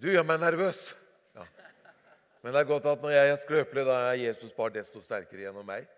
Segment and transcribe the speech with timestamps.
[0.00, 0.90] Du gjør meg nervøs.
[1.36, 1.46] Ja.
[2.42, 5.46] Men det er godt at når jeg er skrøpelig, da er Jesus bare desto sterkere
[5.46, 5.88] gjennom meg.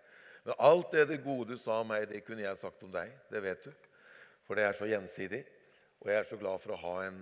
[0.45, 3.11] Men alt det, det gode du sa om meg, det kunne jeg sagt om deg.
[3.31, 3.73] Det vet du.
[4.47, 5.43] For det er så gjensidig.
[5.99, 7.19] Og jeg er så glad for å ha en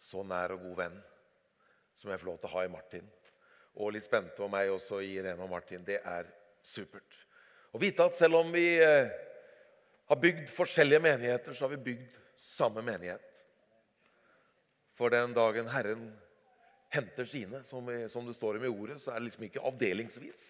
[0.00, 0.96] så nær og god venn
[1.98, 3.10] som jeg får lov til å ha i Martin.
[3.82, 5.82] Og litt spente om meg også i Irene og Martin.
[5.86, 6.30] Det er
[6.62, 7.18] supert.
[7.74, 9.10] Å vite at selv om vi eh,
[10.06, 13.33] har bygd forskjellige menigheter, så har vi bygd samme menighet.
[14.98, 16.08] For den dagen Herren
[16.94, 20.44] henter sine, som, som det står om i ordet, så er det liksom ikke avdelingsvis.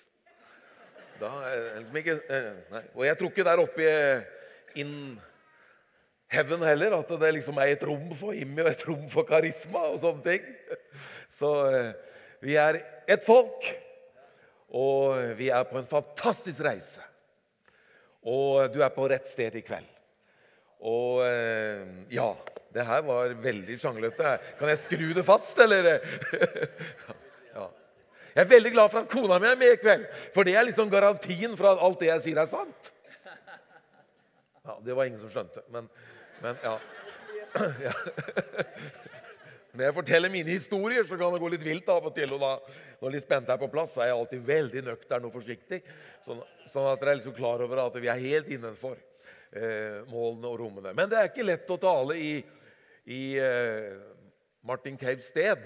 [1.21, 2.83] Da er det liksom ikke, eh, nei.
[2.93, 3.95] Og jeg tror ikke der oppe
[4.81, 4.93] in
[6.35, 9.87] heaven heller at det liksom er et rom for Immi og et rom for karisma
[9.93, 10.47] og sånne ting.
[11.33, 11.91] Så eh,
[12.45, 13.71] vi er et folk,
[14.75, 17.03] og vi er på en fantastisk reise.
[18.25, 19.89] Og du er på rett sted i kveld.
[20.85, 22.33] Og eh, ja,
[22.75, 24.35] det her var veldig sjanglete.
[24.59, 25.95] Kan jeg skru det fast, eller?
[27.57, 27.69] ja.
[28.35, 30.67] Jeg er veldig glad for at kona mi er med i kveld, for det er
[30.67, 32.91] liksom garantien for at alt det jeg sier, er sant.
[34.65, 35.87] Ja, Det var ingen som skjønte, men,
[36.43, 36.79] men ja.
[37.87, 37.93] ja.
[39.75, 42.31] Når jeg forteller mine historier, så kan det gå litt vilt av og til.
[42.37, 42.53] og da,
[43.03, 45.81] Når litt spent er på plass, så er jeg alltid veldig nøktern og forsiktig.
[46.27, 50.51] Sånn, sånn at dere er liksom klar over at vi er helt innenfor eh, målene
[50.51, 50.95] og rommene.
[50.95, 52.37] Men det er ikke lett å tale i,
[53.05, 53.93] i eh,
[54.65, 55.59] Martin Caves sted.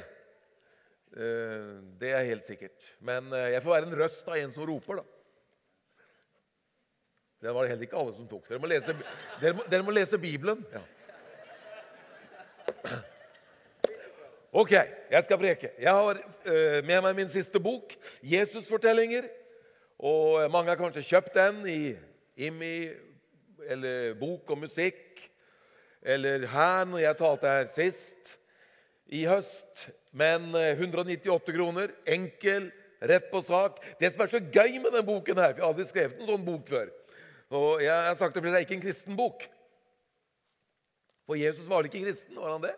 [1.16, 2.96] Eh, det er helt sikkert.
[3.00, 5.04] Men eh, jeg får være en røst av en som roper, da.
[7.38, 8.48] Det var det heller ikke alle som tok.
[8.48, 8.94] Dere må lese,
[9.38, 10.64] dere må, dere må lese Bibelen.
[10.74, 10.82] Ja.
[14.58, 15.70] Ok, jeg skal preke.
[15.78, 16.18] Jeg har
[16.82, 17.92] med meg min siste bok,
[18.24, 19.28] 'Jesusfortellinger'.
[19.98, 21.94] Og mange har kanskje kjøpt den i
[22.36, 22.90] IMI
[23.68, 25.07] eller Bok og musikk
[26.02, 28.34] eller her når jeg talte her sist
[29.08, 29.88] i høst.
[30.12, 33.78] Men 198 eh, kroner, enkel, rett på sak.
[34.00, 36.32] Det som er så gøy med denne boken her, for jeg har aldri skrevet en
[36.32, 36.90] sånn bok før
[37.54, 39.46] Og jeg har sagt det, at det er ikke en kristen bok.
[41.28, 42.36] For Jesus var vel ikke kristen?
[42.36, 42.74] Var han det?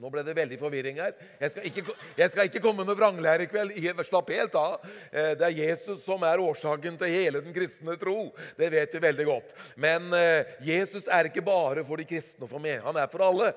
[0.00, 1.14] Nå ble det veldig forvirring her.
[1.40, 4.02] Jeg skal ikke, jeg skal ikke komme med vranglære i kveld.
[4.06, 4.82] Slapp helt av.
[5.10, 8.32] Eh, det er Jesus som er årsaken til hele den kristne tro.
[8.58, 9.54] Det vet vi veldig godt.
[9.80, 12.82] Men eh, Jesus er ikke bare for de kristne og for meg.
[12.84, 13.52] Han er for alle.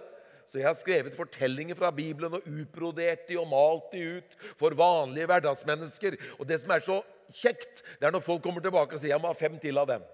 [0.50, 4.74] Så jeg har skrevet fortellinger fra Bibelen og utbrodert de og malt de ut for
[4.78, 6.18] vanlige hverdagsmennesker.
[6.40, 9.22] Og det som er så kjekt, det er når folk kommer tilbake og sier jeg
[9.22, 10.08] må ha fem til av den.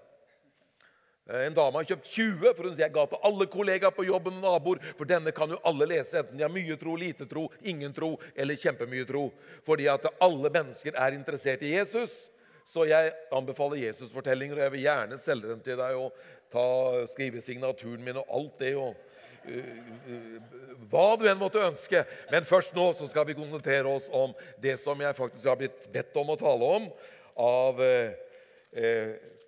[1.30, 4.06] Eh, en dame har kjøpt 20 for hun sier jeg ga til alle kollegaer på
[4.06, 4.82] jobben og naboer.
[4.98, 8.14] For denne kan jo alle lese, enten de har mye tro, lite tro, ingen tro
[8.36, 9.26] eller kjempemye tro.
[9.66, 12.14] Fordi at alle mennesker er interessert i Jesus.
[12.66, 15.98] Så jeg anbefaler Jesusfortellinger, og jeg vil gjerne selge dem til deg.
[15.98, 16.14] og
[16.50, 16.64] ta,
[17.10, 18.72] Skrive signaturen min og alt det.
[18.74, 18.94] og
[19.46, 19.68] uh,
[20.10, 22.02] uh, Hva du enn måtte ønske.
[22.30, 25.86] Men først nå så skal vi konsentrere oss om det som jeg faktisk har blitt
[25.94, 26.90] bedt om å tale om
[27.36, 27.82] av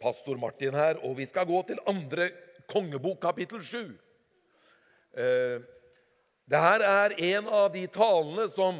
[0.00, 2.30] pastor Martin her, og vi skal gå til andre
[2.70, 3.82] kongebok, kapittel 7.
[5.14, 5.64] Det
[6.48, 8.78] Dette er en av de talene som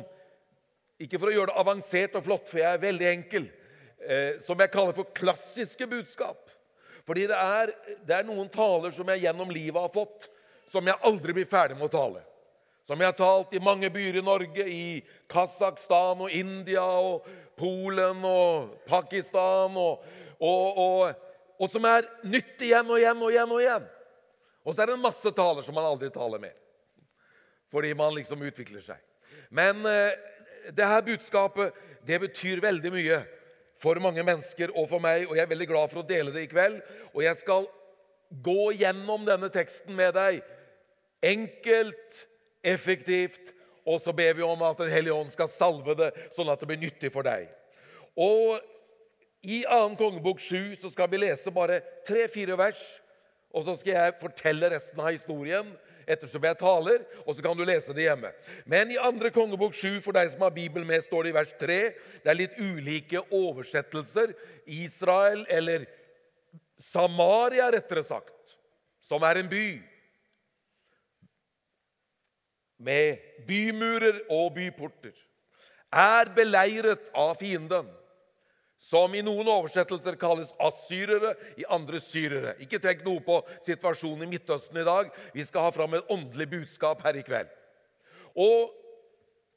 [0.98, 3.44] Ikke for å gjøre det avansert og flott, for jeg er veldig enkel.
[4.02, 6.48] Eh, som jeg kaller for klassiske budskap.
[7.06, 7.72] Fordi det er,
[8.06, 10.28] det er noen taler som jeg gjennom livet har fått,
[10.70, 12.24] som jeg aldri blir ferdig med å tale.
[12.86, 17.26] Som jeg har talt i mange byer i Norge, i Kasakhstan og India og
[17.58, 20.04] Polen og Pakistan og
[20.38, 21.28] og, og,
[21.58, 23.54] og, som er nytt igjen og igjen og igjen.
[23.54, 23.88] Og igjen.
[24.64, 26.54] Og så er det en masse taler som man aldri taler med.
[27.72, 29.00] Fordi man liksom utvikler seg.
[29.50, 30.14] Men eh,
[30.76, 33.18] det her budskapet det betyr veldig mye
[33.78, 36.46] for mange mennesker og for meg, og jeg er veldig glad for å dele det
[36.46, 36.80] i kveld.
[37.14, 37.68] Og jeg skal
[38.44, 40.40] gå gjennom denne teksten med deg
[41.24, 42.24] enkelt,
[42.64, 43.54] effektivt,
[43.88, 46.68] og så ber vi om at Den hellige ånd skal salve det, sånn at det
[46.68, 47.48] blir nyttig for deg.
[48.18, 48.58] Og
[49.42, 49.96] i 2.
[49.98, 52.80] kongebok 7 så skal vi lese bare tre-fire vers.
[53.54, 55.68] Og så skal jeg fortelle resten av historien
[56.08, 57.04] ettersom jeg taler.
[57.24, 58.32] Og så kan du lese det hjemme.
[58.66, 59.30] Men i 2.
[59.34, 61.78] kongebok 7, for deg som har Bibelen med, står det i vers 3.
[62.24, 64.34] Det er litt ulike oversettelser.
[64.66, 65.86] Israel, eller
[66.78, 68.58] Samaria, rettere sagt,
[69.00, 69.68] som er en by.
[72.78, 75.14] Med bymurer og byporter.
[75.88, 77.88] Er beleiret av fienden
[78.78, 82.54] som i noen oversettelser kalles assyrere, i andre syrere.
[82.62, 85.10] Ikke tenk noe på situasjonen i Midtøsten i dag.
[85.34, 87.50] Vi skal ha fram et åndelig budskap her i kveld.
[88.38, 88.70] Og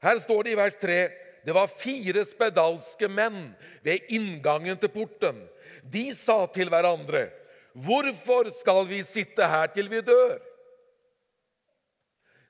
[0.02, 1.02] her står det i vers 3
[1.42, 3.48] det var fire spedalske menn
[3.82, 5.40] ved inngangen til porten.
[5.82, 7.30] De sa til hverandre,
[7.74, 10.38] 'Hvorfor skal vi sitte her til vi dør?'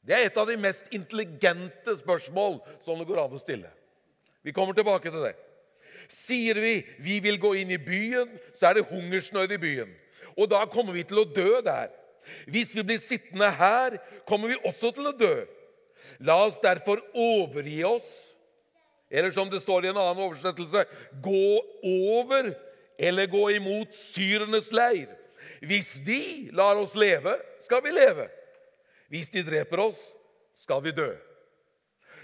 [0.05, 3.71] Det er et av de mest intelligente spørsmål som det går an å stille.
[4.43, 5.37] Vi kommer tilbake til det.
[6.13, 9.91] Sier vi vi vil gå inn i byen, så er det hungersnød i byen.
[10.37, 11.91] Og da kommer vi til å dø der.
[12.47, 13.99] Hvis vi blir sittende her,
[14.29, 15.35] kommer vi også til å dø.
[16.23, 18.09] La oss derfor overgi oss,
[19.11, 20.85] eller som det står i en annen oversettelse,
[21.25, 21.49] gå
[21.83, 22.53] over
[22.99, 25.11] eller gå imot syrenes leir.
[25.63, 28.29] Hvis de lar oss leve, skal vi leve.
[29.13, 30.01] Hvis de dreper oss,
[30.57, 31.11] skal vi dø.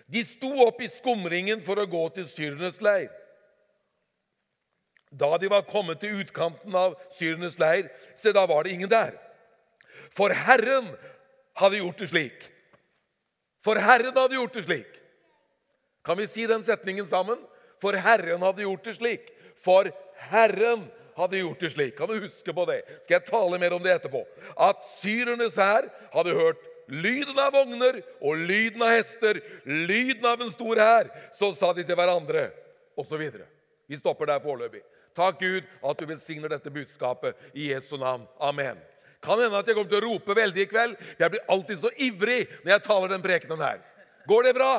[0.09, 3.11] De sto opp i skumringen for å gå til syrenes leir.
[5.11, 9.15] Da de var kommet til utkanten av syrenes leir, se, da var det ingen der.
[10.15, 10.91] For Herren
[11.59, 12.45] hadde gjort det slik.
[13.65, 14.93] For Herren hadde gjort det slik.
[16.05, 17.41] Kan vi si den setningen sammen?
[17.83, 19.33] For Herren hadde gjort det slik.
[19.65, 19.91] For
[20.31, 20.87] Herren
[21.19, 21.97] hadde gjort det slik.
[21.99, 22.83] Kan du huske på det?
[23.05, 24.23] Skal jeg tale mer om det etterpå?
[24.55, 30.53] At syrernes hær hadde hørt lyden av vogner og lyden av hester, lyden av en
[30.55, 31.11] stor hær.
[31.37, 32.49] Så sa de til hverandre,
[32.99, 33.25] osv.
[33.89, 34.83] Vi stopper der foreløpig.
[35.17, 38.27] Takk, Gud, at du velsigner dette budskapet i Jesu navn.
[38.41, 38.79] Amen.
[39.25, 40.99] Kan hende at jeg kommer til å rope veldig i kveld.
[41.19, 43.81] Jeg blir alltid så ivrig når jeg taler den prekenen her.
[44.29, 44.73] Går det bra?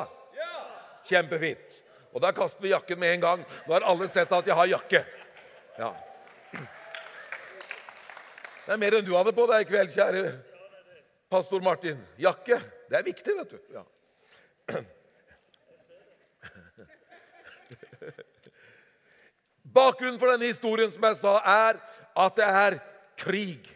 [1.08, 1.80] Kjempefint.
[2.14, 3.42] Og da kaster vi jakken med en gang.
[3.66, 5.02] Nå har alle sett at jeg har jakke.
[5.78, 5.90] Ja.
[8.64, 10.24] Det er mer enn du hadde på deg i kveld, kjære
[11.30, 12.00] pastor Martin.
[12.18, 12.58] Jakke.
[12.90, 13.58] Det er viktig, vet du.
[13.74, 13.84] Ja.
[19.74, 21.78] Bakgrunnen for denne historien som jeg sa, er
[22.18, 22.78] at det er
[23.20, 23.68] krig.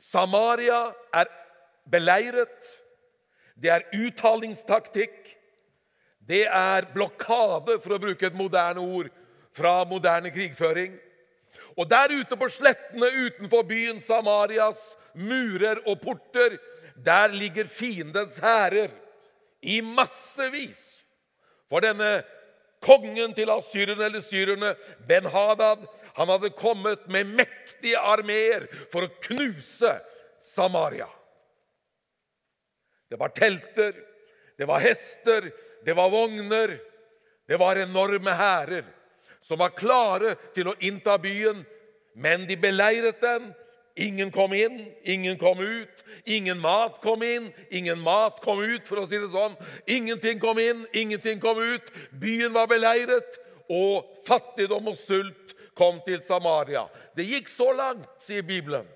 [0.00, 1.30] Samaria er
[1.90, 2.68] beleiret.
[3.54, 5.16] Det er uttalingstaktikk.
[6.22, 9.08] Det er blokade, for å bruke et moderne ord
[9.54, 10.94] fra moderne krigføring.
[11.76, 14.80] Og der ute på slettene utenfor byen Samarias
[15.14, 16.58] murer og porter,
[16.96, 18.92] der ligger fiendens hærer
[19.62, 21.02] i massevis.
[21.70, 22.20] For denne
[22.82, 24.74] kongen til Assyrene eller syrerne,
[25.08, 25.84] Ben-Hadad,
[26.16, 29.94] han hadde kommet med mektige armeer for å knuse
[30.42, 31.08] Samaria.
[33.08, 33.94] Det var telter,
[34.58, 35.50] det var hester,
[35.84, 36.78] det var vogner.
[37.48, 38.86] Det var enorme hærer
[39.42, 41.64] som var klare til å innta byen,
[42.14, 43.50] men de beleiret den.
[43.94, 46.04] Ingen kom inn, ingen kom ut.
[46.24, 49.56] Ingen mat kom inn, ingen mat kom ut, for å si det sånn.
[49.90, 51.92] Ingenting kom inn, ingenting kom ut.
[52.20, 53.38] Byen var beleiret,
[53.72, 56.86] og fattigdom og sult kom til Samaria.
[57.16, 58.88] Det gikk så langt, sier Bibelen,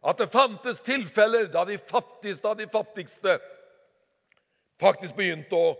[0.00, 3.34] at det fantes tilfeller da de fattigste av de fattigste
[4.80, 5.74] faktisk begynte å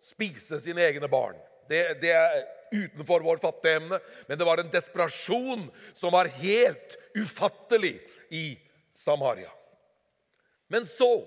[0.00, 1.36] spise sine egne barn.
[1.68, 7.96] Det, det er utenfor vår fatteevne, men det var en desperasjon som var helt ufattelig
[8.30, 8.58] i
[8.96, 9.50] Samaria.
[10.68, 11.26] Men så,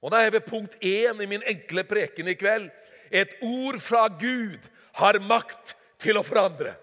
[0.00, 2.70] og da er jeg ved punkt én i min enkle preken i kveld
[3.10, 4.68] Et ord fra Gud
[5.00, 6.76] har makt til å forandre.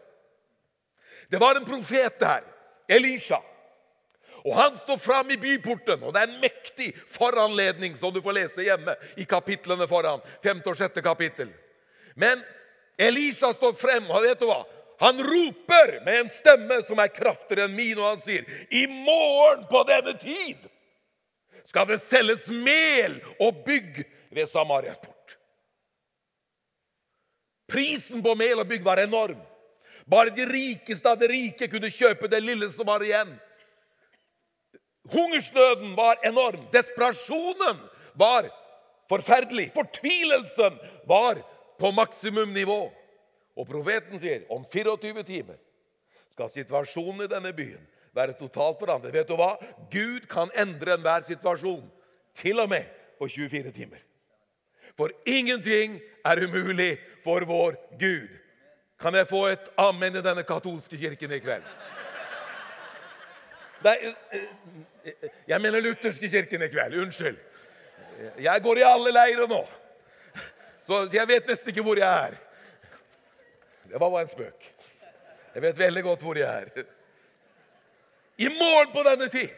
[1.32, 2.44] Det var en profet der,
[2.88, 3.40] Elisha.
[4.44, 8.36] Og Han står fram i byporten, og det er en mektig foranledning som du får
[8.36, 10.22] lese hjemme i kapitlene foran.
[10.44, 11.50] femte og sjette kapittel.
[12.18, 12.42] Men
[12.98, 14.64] Elisa står frem, og vet du hva?
[15.00, 19.68] Han roper med en stemme som er kraftigere enn min, og han sier, 'I morgen
[19.70, 20.58] på denne tid
[21.70, 24.02] skal det selges mel og bygg
[24.34, 25.38] ved Samarias port.'
[27.68, 29.38] Prisen på mel og bygg var enorm.
[30.08, 33.36] Bare de rikeste av de rike kunne kjøpe det lille som var igjen.
[35.12, 36.64] Hungersnøden var enorm.
[36.72, 37.78] Desperasjonen
[38.16, 38.48] var
[39.12, 39.70] forferdelig.
[39.76, 41.44] Fortvilelsen var
[41.80, 42.82] på maksimumnivå.
[43.58, 45.58] Og profeten sier om 24 timer
[46.34, 47.82] skal situasjonen i denne byen
[48.18, 49.14] være totalt forandret.
[49.14, 49.56] Vet du hva?
[49.92, 51.86] Gud kan endre enhver situasjon,
[52.38, 52.86] til og med
[53.18, 54.02] på 24 timer.
[54.98, 58.30] For ingenting er umulig for vår Gud.
[59.00, 61.66] Kan jeg få et amen i denne katolske kirken i kveld?
[63.86, 63.94] Nei,
[64.34, 64.46] eh,
[65.06, 66.98] eh, jeg mener lutherske kirken i kveld.
[67.02, 67.38] Unnskyld.
[68.42, 69.60] Jeg går i alle leirer nå,
[70.88, 72.38] så jeg vet nesten ikke hvor jeg er.
[73.88, 74.68] Det var bare en spøk.
[75.54, 76.86] Jeg vet veldig godt hvor jeg er.
[78.38, 79.50] I morgen på denne tid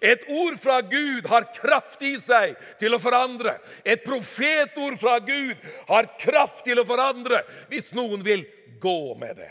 [0.00, 3.58] et ord fra Gud har kraft i seg til å forandre.
[3.84, 5.52] Et profetord fra Gud
[5.90, 8.46] har kraft til å forandre hvis noen vil
[8.80, 9.50] gå med det.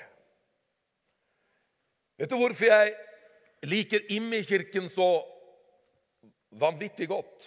[2.20, 2.96] Vet du hvorfor jeg
[3.70, 5.22] liker Immi-kirken så
[6.58, 7.46] vanvittig godt?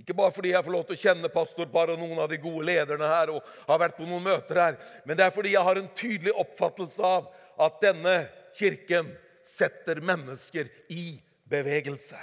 [0.00, 2.66] Ikke bare fordi jeg får lov til å kjenne pastorpar og noen av de gode
[2.66, 5.78] lederne her, og har vært på noen møter her, men det er fordi jeg har
[5.78, 7.28] en tydelig oppfattelse av
[7.62, 8.14] at denne
[8.58, 9.12] kirken
[9.46, 11.14] setter mennesker i
[11.50, 12.18] bevegelse.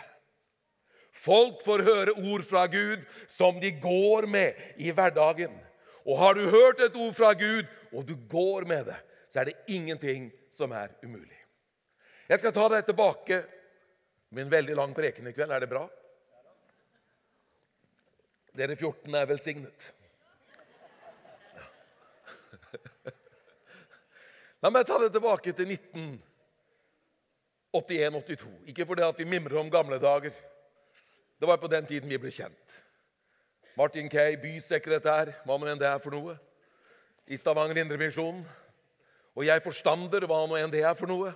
[1.22, 5.54] Folk får høre ord fra Gud som de går med i hverdagen.
[6.08, 8.98] Og har du hørt et ord fra Gud, og du går med det,
[9.30, 11.38] så er det ingenting som er umulig.
[12.32, 13.42] Jeg skal ta deg tilbake
[14.32, 15.52] med en veldig lang preken i kveld.
[15.52, 15.86] Er det bra?
[18.58, 19.94] Dere 14 er velsignet.
[24.62, 25.68] La meg ta det tilbake til
[27.74, 28.52] 1981-82.
[28.70, 30.34] Ikke fordi at vi mimrer om gamle dager.
[31.40, 32.84] Det var på den tiden vi ble kjent.
[33.80, 36.36] Martin Kay, bysekretær, hva nå enn det er for noe,
[37.32, 38.44] i Stavanger Indremisjon.
[39.32, 41.32] Og jeg forstander, hva nå enn det er for noe,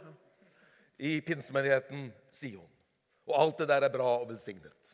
[1.00, 2.70] i pinsemenigheten Sion.
[3.26, 4.92] Og alt det der er bra og velsignet.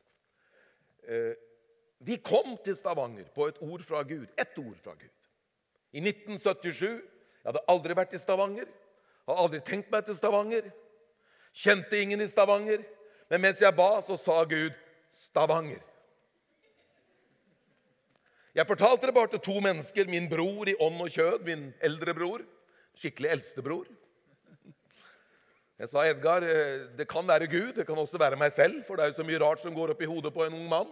[2.01, 4.25] Vi kom til Stavanger på et ord fra Gud.
[4.38, 5.13] Ett ord fra Gud.
[5.93, 6.88] I 1977
[7.41, 8.67] Jeg hadde aldri vært i Stavanger.
[9.29, 10.67] Har aldri tenkt meg til Stavanger.
[11.53, 12.84] Kjente ingen i Stavanger.
[13.29, 14.77] Men mens jeg ba, så sa Gud
[15.13, 15.81] Stavanger.
[18.53, 20.10] Jeg fortalte det bare til to mennesker.
[20.10, 22.46] Min bror i ånd og kjød, min eldre bror.
[22.98, 23.86] Skikkelig eldstebror.
[25.81, 28.96] Jeg sa Edgar, eh, det kan være Gud, det kan også være meg selv, for
[28.96, 30.91] det er jo så mye rart som går opp i hodet på en ung mann.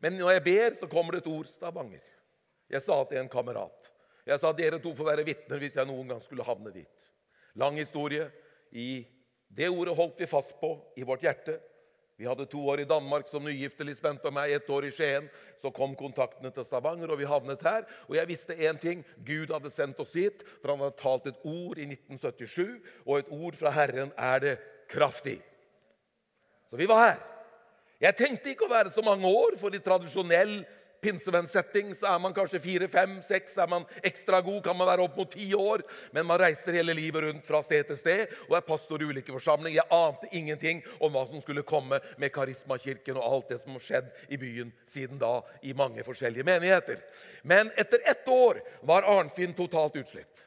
[0.00, 2.04] Men når jeg ber, så kommer det et ord Stavanger.
[2.70, 3.90] Jeg sa til en kamerat.
[4.26, 7.08] Jeg sa dere to får være vitner hvis jeg noen gang skulle havne dit.
[7.58, 8.28] Lang historie.
[8.70, 9.02] I
[9.50, 11.58] det ordet holdt vi fast på i vårt hjerte.
[12.20, 15.28] Vi hadde to år i Danmark som nygifte, Lisbeth og meg, ett år i Skien.
[15.56, 17.86] Så kom kontaktene til Stavanger, og vi havnet her.
[18.10, 19.00] Og jeg visste én ting.
[19.24, 22.76] Gud hadde sendt oss hit, for han hadde talt et ord i 1977.
[23.06, 24.54] Og et ord fra Herren er det
[24.92, 25.38] kraftig.
[26.68, 27.24] Så vi var her.
[28.00, 30.62] Jeg tenkte ikke å være så mange år, for i tradisjonell
[31.00, 33.56] pinsevennsetting så er man kanskje fire, fem, seks.
[33.60, 35.82] Er man ekstra god, kan man være opp mot ti år.
[36.16, 39.34] Men man reiser hele livet rundt fra sted til sted og er pastor i ulike
[39.34, 39.80] forsamlinger.
[39.80, 43.84] Jeg ante ingenting om hva som skulle komme med Karismakirken og alt det som har
[43.84, 47.00] skjedd i byen siden da i mange forskjellige menigheter.
[47.42, 50.46] Men etter ett år var Arnfinn totalt utslitt.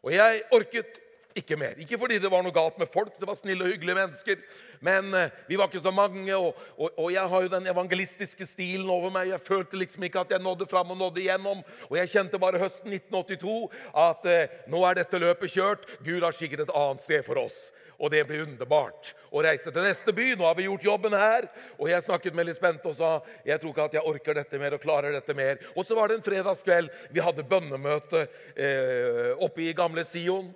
[0.00, 1.00] Og jeg orket
[1.36, 1.78] ikke mer.
[1.78, 4.40] Ikke fordi det var noe galt med folk, det var snille og hyggelige mennesker.
[4.80, 8.46] Men eh, vi var ikke så mange, og, og, og, jeg har jo den evangelistiske
[8.48, 9.30] stilen over meg.
[9.30, 11.62] Jeg følte liksom ikke at jeg nådde fram og nådde igjennom.
[11.88, 13.58] Og jeg kjente bare høsten 1982
[14.06, 15.86] at eh, nå er dette løpet kjørt.
[16.06, 17.58] Gud har sikkert et annet sted for oss.
[18.00, 20.30] Og det blir underbart å reise til neste by.
[20.32, 21.46] Nå har vi gjort jobben her.
[21.76, 23.10] Og jeg snakket med Lisbeth og sa
[23.46, 25.60] jeg tror ikke at jeg orker dette mer og klarer dette mer.
[25.76, 26.88] Og så var det en fredagskveld.
[27.12, 28.24] Vi hadde bønnemøte
[28.56, 30.48] eh, oppe i gamle Sion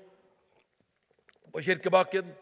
[1.54, 2.32] på Kirkebakken.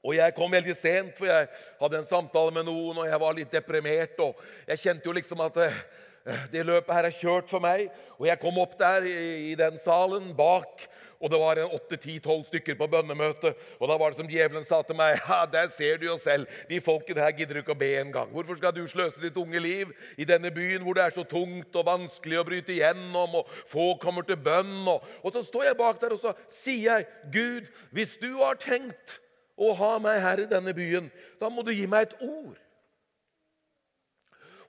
[0.00, 3.36] Og jeg kom veldig sent, for jeg hadde en samtale med noen, og jeg var
[3.36, 4.16] litt deprimert.
[4.18, 5.82] og Jeg kjente jo liksom at eh,
[6.50, 7.86] det løpet her er kjørt for meg.
[8.18, 10.88] Og jeg kom opp der i, i den salen bak
[11.20, 13.52] og det var en 8-10-12 stykker på bønnemøte.
[13.76, 16.46] Og da var det som djevelen sa til meg ja, Der ser du jo selv.
[16.68, 18.30] De folkene her gidder ikke å be engang.
[18.32, 21.76] Hvorfor skal du sløse ditt unge liv i denne byen hvor det er så tungt
[21.76, 24.88] og vanskelig å bryte igjennom, og få kommer til bønn?
[24.88, 28.56] Og, og så står jeg bak der og så sier jeg, Gud, hvis du har
[28.60, 29.18] tenkt
[29.60, 32.56] å ha meg her i denne byen, da må du gi meg et ord.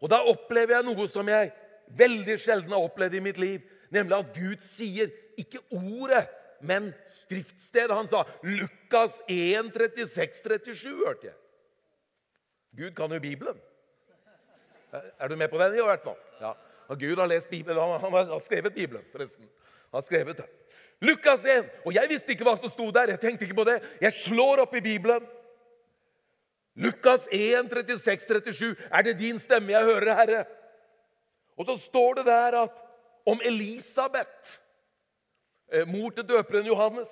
[0.03, 1.53] Og da opplever jeg noe som jeg
[1.96, 6.25] veldig sjelden har opplevd i mitt liv, nemlig at Gud sier ikke ordet,
[6.63, 7.96] men skriftstedet.
[7.96, 11.38] Han sa Lukas 1, 36, 37, hørte jeg.
[12.77, 13.60] Gud kan jo Bibelen.
[14.91, 15.75] Er du med på den?
[15.75, 16.18] i hvert fall?
[16.41, 16.53] Ja.
[16.88, 17.80] Og Gud har lest Bibelen.
[17.80, 19.50] Han har skrevet Bibelen, forresten.
[19.91, 20.46] Han har skrevet den.
[21.01, 21.70] Lukas 1.
[21.86, 23.15] Og jeg visste ikke hva som sto der.
[23.15, 23.80] Jeg tenkte ikke på det.
[24.01, 25.25] Jeg slår opp i Bibelen.
[26.75, 28.75] Lukas 1, 36, 37.
[28.91, 30.44] Er det din stemme jeg hører, Herre?
[31.58, 32.77] Og så står det der at
[33.25, 34.60] om Elisabeth
[35.88, 37.12] mor til døperen Johannes,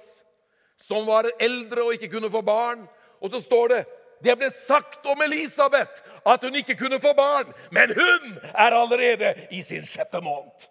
[0.80, 2.88] som var eldre og ikke kunne få barn.
[3.20, 3.82] Og så står det
[4.24, 9.32] det ble sagt om Elisabeth at hun ikke kunne få barn, men hun er allerede
[9.56, 10.68] i sin sjette måned.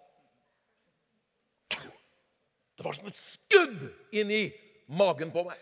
[2.77, 4.51] Det var som et skudd inni
[4.87, 5.57] magen på meg.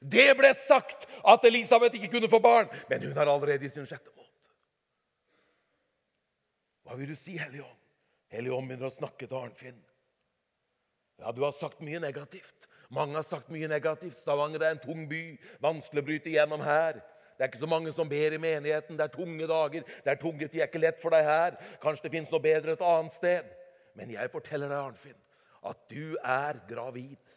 [0.00, 3.86] Det ble sagt at Elisabeth ikke kunne få barn, men hun er allerede i sin
[3.86, 4.48] sjette måned.
[6.88, 7.78] Hva vil du si, Hellige Ånd?
[8.32, 9.78] Hellige Ånd begynner å snakke til Arnfinn.
[11.20, 12.68] Ja, du har sagt mye negativt.
[12.90, 14.18] Mange har sagt mye negativt.
[14.18, 15.22] Stavanger er en tung by.
[15.62, 17.00] Vanskelig å bryte igjennom her.
[17.36, 18.96] Det er ikke så mange som ber i menigheten.
[18.98, 19.84] Det er tunge dager.
[20.04, 20.60] Det er tunge tid.
[20.60, 21.58] er ikke lett for deg her.
[21.82, 23.52] Kanskje det fins noe bedre et annet sted.
[23.96, 25.20] Men jeg forteller deg, Arnfinn,
[25.70, 27.30] at du er gravid.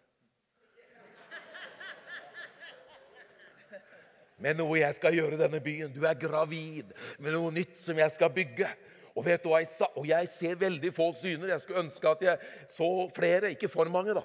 [4.44, 5.94] Med noe jeg skal gjøre i denne byen.
[5.94, 8.68] Du er gravid med noe nytt som jeg skal bygge.
[9.14, 11.52] Og, vet du, og jeg ser veldig få syner.
[11.54, 12.38] Jeg skulle ønske at jeg
[12.74, 13.52] så flere.
[13.54, 14.24] Ikke for mange, da.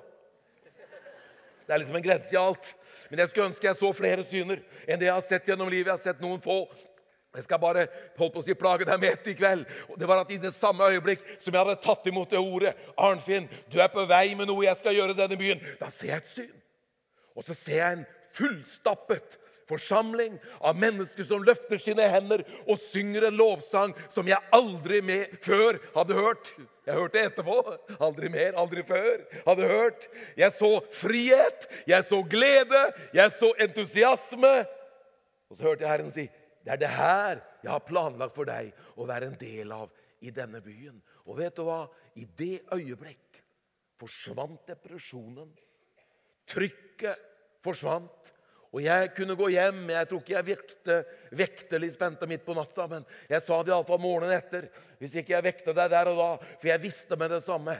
[1.69, 2.71] Det er liksom en grense i alt.
[3.11, 5.91] Men jeg skulle ønske jeg så flere syner enn det jeg har sett gjennom livet.
[5.91, 6.63] Jeg har sett noen få.
[7.37, 7.85] Jeg skal bare
[8.17, 9.67] holdt på å si, plage deg med ett i kveld.
[9.93, 12.73] Og det var at I det samme øyeblikk som jeg hadde tatt imot det ordet
[12.97, 15.61] Arnfinn, du er på vei med noe jeg skal gjøre i denne byen.
[15.81, 16.57] Da ser jeg et syn.
[17.37, 19.37] Og så ser jeg en fullstappet
[19.69, 25.37] forsamling av mennesker som løfter sine hender og synger en lovsang som jeg aldri med
[25.45, 26.53] før hadde hørt.
[26.89, 27.59] Jeg hørte etterpå.
[28.01, 29.25] Aldri mer, aldri før.
[29.45, 30.09] Hadde hørt.
[30.41, 32.83] Jeg så frihet, jeg så glede,
[33.15, 34.55] jeg så entusiasme.
[35.49, 36.31] Og så hørte jeg Herren si,
[36.65, 40.31] 'Det er det her jeg har planlagt for deg å være en del av i
[40.31, 41.89] denne byen.' Og vet du hva?
[42.17, 43.43] I det øyeblikk
[44.01, 45.51] forsvant depresjonen.
[46.49, 47.19] Trykket
[47.65, 48.33] forsvant.
[48.75, 49.85] Og jeg kunne gå hjem.
[49.95, 50.97] Jeg tror ikke jeg vekte,
[51.41, 54.69] vekte litt spente midt på natta, men jeg sa det iallfall morgenen etter.
[55.01, 57.79] Hvis ikke jeg vekte deg der og da, for jeg visste med det samme.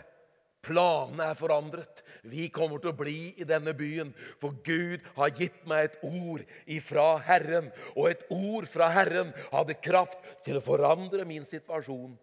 [0.65, 2.03] Planene er forandret.
[2.29, 6.43] Vi kommer til å bli i denne byen, for Gud har gitt meg et ord
[6.67, 7.71] ifra Herren.
[7.95, 12.17] Og et ord fra Herren hadde kraft til å forandre min situasjon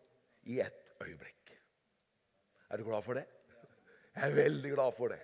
[0.51, 1.55] i ett øyeblikk.
[2.69, 3.25] Er du glad for det?
[4.15, 5.22] Jeg er veldig glad for det.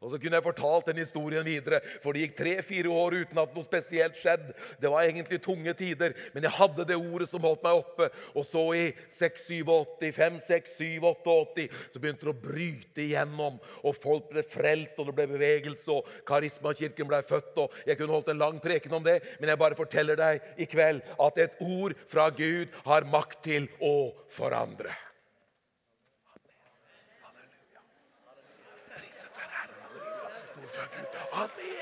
[0.00, 3.50] Og så kunne jeg fortalt den historien videre, for det gikk tre-fire år uten at
[3.52, 4.54] noe spesielt skjedde.
[4.80, 8.08] Det var egentlig tunge tider, men jeg hadde det ordet som holdt meg oppe.
[8.32, 8.86] Og så i
[9.18, 13.60] 6-87, 5-6-7-88 så begynte det å bryte igjennom.
[13.84, 17.52] Og folk ble frelst, og det ble bevegelse, og Karismakirken ble født.
[17.60, 20.70] og Jeg kunne holdt en lang preken om det, men jeg bare forteller deg i
[20.70, 24.96] kveld at et ord fra Gud har makt til å forandre.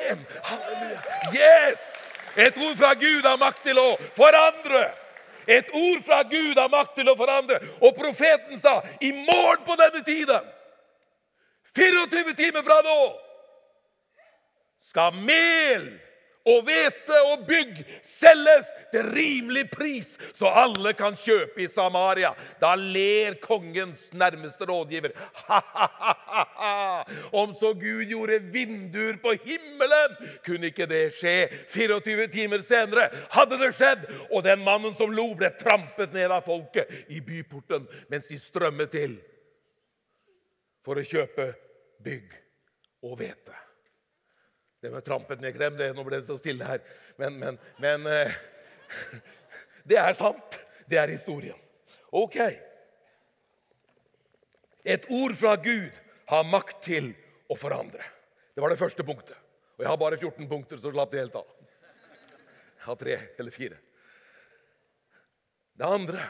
[0.08, 0.98] Amen!
[1.32, 1.78] Yes!
[2.36, 4.84] Et ord fra Gud har makt til å forandre.
[5.48, 7.58] Et ord fra Gud har makt til å forandre.
[7.80, 10.52] Og profeten sa i morgen på denne tiden,
[11.78, 12.98] 24 timer fra nå,
[14.88, 15.88] skal mel
[16.48, 22.30] og hvete og bygg selges til rimelig pris, så alle kan kjøpe i Samaria.
[22.60, 25.12] Da ler kongens nærmeste rådgiver.
[25.48, 27.04] Ha-ha-ha!
[27.32, 31.36] Om så Gud gjorde vinduer på himmelen, kunne ikke det skje.
[31.68, 36.46] 24 timer senere hadde det skjedd, og den mannen som lo, ble trampet ned av
[36.48, 39.18] folket i byporten mens de strømmet til
[40.86, 41.50] for å kjøpe
[42.04, 42.32] bygg
[43.04, 43.67] og hvete.
[44.80, 45.90] Det med trampet ned, glem det.
[45.96, 46.82] Nå ble det så stille her.
[47.18, 48.38] Men, men, men eh,
[49.88, 50.60] Det er sant.
[50.88, 51.56] Det er historien.
[52.14, 52.38] Ok.
[54.88, 57.10] Et ord fra Gud har makt til
[57.48, 58.04] å forandre.
[58.54, 59.36] Det var det første punktet.
[59.76, 61.48] Og jeg har bare 14 punkter, så slapp det helt av.
[62.78, 63.78] Jeg har tre eller fire.
[65.78, 66.24] Det andre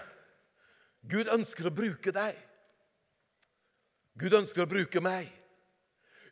[1.09, 2.37] Gud ønsker å bruke deg.
[4.19, 5.31] Gud ønsker å bruke meg.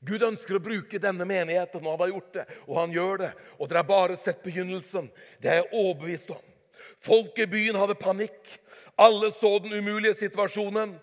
[0.06, 2.44] Gud ønsker å bruke denne menigheten, og han har gjort det.
[2.66, 3.32] Og han gjør det.
[3.58, 5.10] Og dere har bare sett begynnelsen.
[5.42, 6.44] Det er jeg overbevist om.
[7.02, 8.56] Folk i byen hadde panikk.
[8.96, 10.94] Alle så den umulige situasjonen.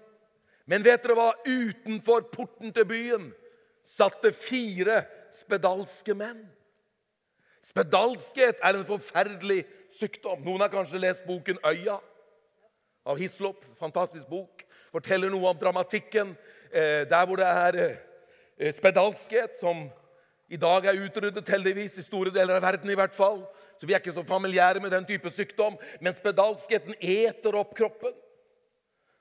[0.66, 1.30] Men vet dere hva?
[1.46, 3.30] Utenfor porten til byen
[3.84, 5.04] satt det fire
[5.36, 6.46] spedalske menn.
[7.64, 9.64] Spedalskhet er en forferdelig
[9.96, 10.42] sykdom.
[10.44, 12.00] Noen har kanskje lest boken 'Øya'
[13.06, 13.66] av Hislop.
[13.80, 14.64] Fantastisk bok.
[14.92, 16.36] Forteller noe om dramatikken
[16.72, 18.02] eh, der hvor det er eh,
[18.72, 19.90] spedalskhet, som
[20.54, 22.90] i dag er utryddet heldigvis i store deler av verden.
[22.90, 23.46] i hvert fall.
[23.80, 25.78] Så Vi er ikke så familiære med den type sykdom.
[26.00, 28.14] Men spedalskheten eter opp kroppen.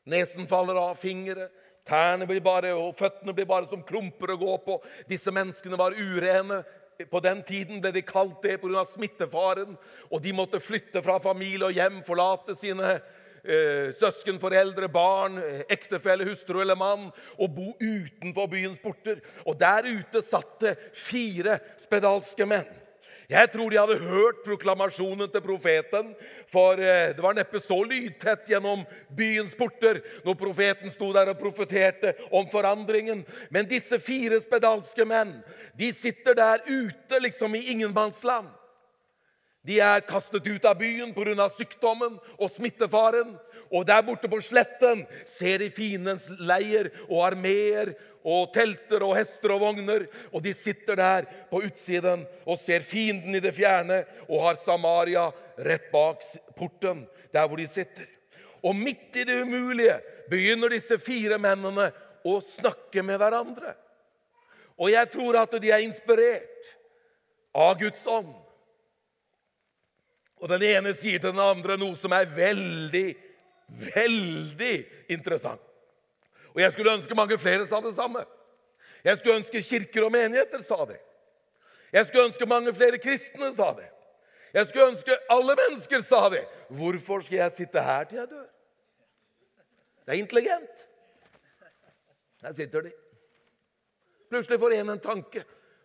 [0.06, 1.48] Nesen faller av, fingre,
[1.86, 4.82] tærne blir bare, og føttene blir bare som klumper å gå på.
[5.08, 6.62] Disse menneskene var urene.
[7.10, 8.84] På den tiden ble de kalt det pga.
[8.84, 9.76] smittefaren.
[10.10, 13.00] Og de måtte flytte fra familie og hjem, forlate sine eh,
[13.98, 15.40] søsken, foreldre, barn,
[15.72, 19.18] ektefelle, hustru eller mann og bo utenfor byens porter.
[19.46, 22.70] Og der ute satt det fire spedalske menn.
[23.32, 26.10] Jeg tror de hadde hørt proklamasjonen til profeten,
[26.50, 28.82] for eh, det var neppe så lydtett gjennom
[29.16, 33.22] byens porter når profeten sto der og profeterte om forandringen.
[33.50, 35.38] Men disse fire spedalske menn
[35.78, 38.50] de sitter der ute, liksom i ingenmannsland.
[39.62, 41.48] De er kastet ut av byen pga.
[41.48, 43.36] sykdommen og smittefaren.
[43.72, 49.54] Og der borte på sletten ser de fiendens leir og armeer og telter og hester
[49.54, 50.06] og vogner.
[50.32, 55.30] Og de sitter der på utsiden og ser fienden i det fjerne og har Samaria
[55.56, 56.20] rett bak
[56.56, 58.06] porten, der hvor de sitter.
[58.62, 59.96] Og midt i det umulige
[60.30, 61.88] begynner disse fire mennene
[62.28, 63.74] å snakke med hverandre.
[64.78, 66.72] Og jeg tror at de er inspirert
[67.54, 68.32] av Guds ånd.
[70.42, 73.06] Og den ene sier til den andre noe som er veldig,
[73.94, 74.74] veldig
[75.14, 75.62] interessant.
[76.52, 78.24] Og jeg skulle ønske mange flere sa det samme.
[79.04, 80.98] Jeg skulle ønske kirker og menigheter sa det.
[81.92, 83.86] Jeg skulle ønske mange flere kristne sa det.
[84.52, 86.42] Jeg skulle ønske alle mennesker sa det.
[86.68, 88.48] Hvorfor skal jeg sitte her til jeg dør?
[90.02, 90.86] Det er intelligent.
[92.42, 92.92] Her sitter de.
[94.28, 95.44] Plutselig får en en tanke.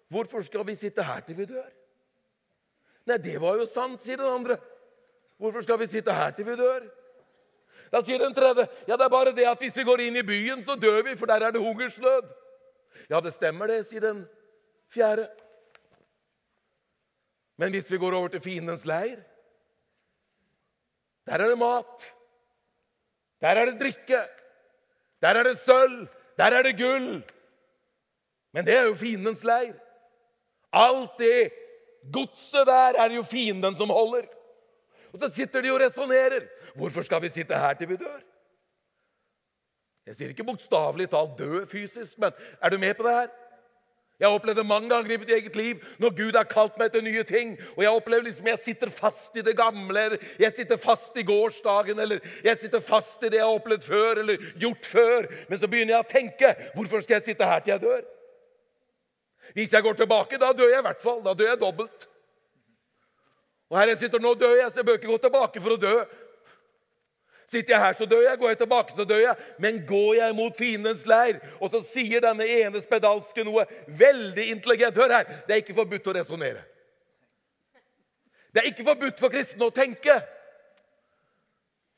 [0.10, 1.70] Hvorfor skal vi sitte her til vi dør?
[3.08, 4.58] Nei, det var jo sant, sier den andre.
[5.39, 6.88] Hvorfor skal vi sitte her til vi dør?
[7.91, 10.26] Da sier den tredje ja, det er bare det at hvis vi går inn i
[10.28, 12.28] byen, så dør vi, for der er det hungersnød.
[13.08, 14.26] Ja, det stemmer det, sier den
[14.91, 15.30] fjerde.
[17.58, 19.22] Men hvis vi går over til fiendens leir,
[21.28, 22.10] der er det mat.
[23.41, 24.20] Der er det drikke.
[25.22, 26.08] Der er det sølv.
[26.38, 27.24] Der er det gull.
[28.54, 29.74] Men det er jo fiendens leir.
[30.74, 31.52] Alt det
[32.13, 34.28] godset der er jo fienden som holder.
[35.13, 36.48] Og så sitter de og resonnerer.
[36.76, 38.22] Hvorfor skal vi sitte her til vi dør?
[40.08, 42.32] Jeg sier ikke bokstavelig talt dø fysisk, men
[42.63, 43.28] er du med på det her?
[44.20, 46.89] Jeg har opplevd det mange ganger i mitt eget liv når Gud har kalt meg
[46.91, 47.52] til nye ting.
[47.76, 51.26] Og jeg opplever liksom jeg sitter fast i det gamle, eller jeg sitter fast i
[51.28, 55.28] gårsdagen, eller jeg sitter fast i det jeg har opplevd før eller gjort før.
[55.50, 58.02] Men så begynner jeg å tenke hvorfor skal jeg sitte her til jeg dør?
[59.54, 61.24] Hvis jeg går tilbake, da dør jeg i hvert fall.
[61.26, 62.08] Da dør jeg dobbelt.
[63.70, 65.82] Og her jeg sitter nå, dør jeg, så jeg bør ikke gå tilbake for å
[65.82, 65.96] dø.
[67.48, 68.40] Sitter jeg her, så dør jeg.
[68.40, 69.52] Går jeg tilbake, så dør jeg.
[69.64, 75.00] Men går jeg mot fiendens leir, og så sier denne ene spedalske noe veldig intelligent
[75.00, 75.30] Hør her!
[75.48, 76.64] Det er ikke forbudt å resonnere.
[78.52, 80.18] Det er ikke forbudt for kristne å tenke.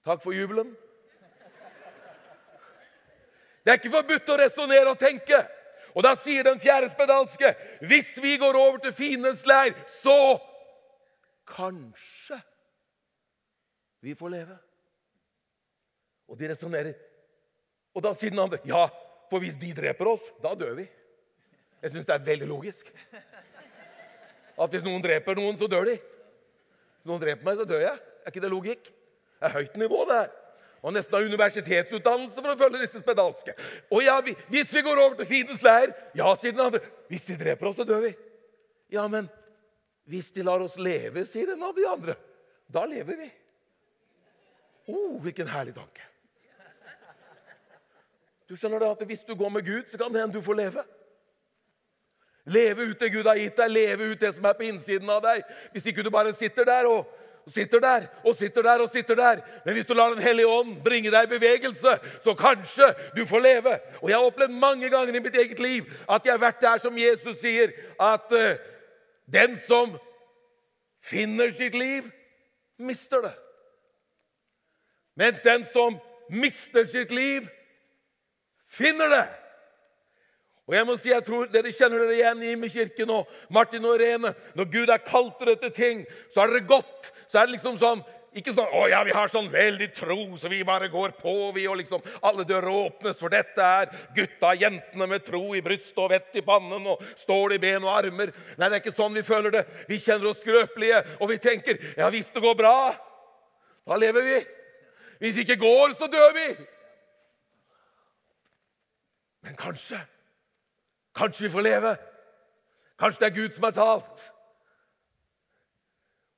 [0.06, 0.74] Takk for jubelen.
[3.64, 5.44] Det er ikke forbudt å resonnere og tenke.
[6.00, 7.50] Og da sier den fjerde spedalske
[7.84, 10.40] hvis vi går over til fiendens leir, så
[11.50, 12.38] kanskje
[14.00, 14.56] vi får leve.
[16.32, 16.94] Og de resonnerer.
[17.92, 18.86] Og da sier den andre ja,
[19.28, 20.88] for hvis de dreper oss, da dør vi.
[21.84, 22.94] Jeg syns det er veldig logisk.
[24.60, 25.98] At hvis noen dreper noen, så dør de.
[26.00, 28.00] Hvis noen dreper meg, så dør jeg.
[28.24, 28.88] Er ikke det logikk?
[28.88, 30.32] Det er høyt nivå, det her.
[30.80, 33.56] Og nesten har universitetsutdannelse for å følge disse spedalske.
[33.92, 36.82] Og ja, vi, Hvis vi går over til fiendens leir Ja, sier den andre.
[37.12, 38.14] Hvis de dreper oss, så dør vi.
[38.96, 39.28] Ja, men
[40.10, 42.16] hvis de lar oss leve, sier en av de andre,
[42.66, 43.28] da lever vi.
[44.90, 46.06] Å, oh, hvilken herlig tanke.
[48.50, 50.58] Du skjønner det at Hvis du går med Gud, så kan det hende du får
[50.58, 50.86] leve.
[52.50, 55.22] Leve ut det Gud har gitt deg, leve ut det som er på innsiden av
[55.22, 55.44] deg.
[55.76, 57.06] Hvis ikke du bare sitter der og,
[57.50, 59.42] sitter der og sitter der og sitter der.
[59.66, 63.40] Men hvis du lar Den hellige ånd bringe deg i bevegelse, så kanskje du får
[63.40, 63.80] leve.
[64.02, 66.78] Og Jeg har opplevd mange ganger i mitt eget liv at jeg har vært der
[66.78, 68.56] som Jesus sier, at uh,
[69.34, 69.98] den som
[71.02, 72.04] finner sitt liv,
[72.78, 73.36] mister det.
[75.16, 77.48] Mens den som mister sitt liv,
[78.70, 79.28] finner det.
[80.70, 83.98] Og jeg må si, jeg tror Dere kjenner dere igjen i kirken og Martin og
[83.98, 84.36] Irene.
[84.54, 87.10] Når Gud har kalt dere til ting, så er dere godt.
[87.26, 88.04] Så er det liksom sånn
[88.38, 91.66] ikke sånn 'Å ja, vi har sånn veldig tro, så vi bare går på', vi,
[91.66, 95.98] og liksom alle dører åpnes, for dette er gutta og jentene med tro i brystet
[95.98, 98.32] og vett i pannen og stål i ben og armer.
[98.58, 99.66] Nei, det er ikke sånn vi føler det.
[99.90, 102.96] Vi kjenner oss skrøpelige, og vi tenker 'Ja, hvis det går bra,
[103.88, 104.46] da lever vi'.
[105.20, 106.68] Hvis det ikke går, så dør vi.
[109.42, 109.98] Men kanskje
[111.16, 111.96] Kanskje vi får leve.
[113.00, 114.26] Kanskje det er Gud som har talt.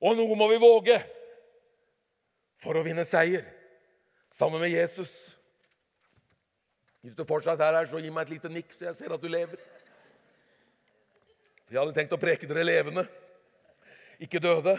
[0.02, 0.98] Og noe må vi våge
[2.62, 3.46] for å vinne seier
[4.34, 5.12] sammen med Jesus.
[7.02, 9.22] Hvis du fortsatt er her, så gi meg et lite nikk, så jeg ser at
[9.22, 9.62] du lever.
[11.72, 13.06] Jeg hadde tenkt å preke dere levende,
[14.22, 14.76] ikke døde.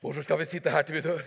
[0.00, 1.22] Hvorfor skal vi sitte her til vi dør?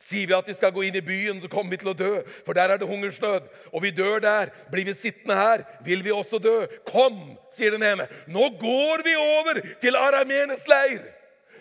[0.00, 2.10] Sier vi at vi skal gå inn i byen, så kommer vi til å dø,
[2.46, 3.48] for der er det hungersnød.
[3.68, 4.52] Og vi dør der.
[4.72, 6.54] Blir vi sittende her, vil vi også dø.
[6.88, 7.18] Kom,
[7.52, 8.06] sier den ene.
[8.32, 11.02] Nå går vi over til aramenes leir.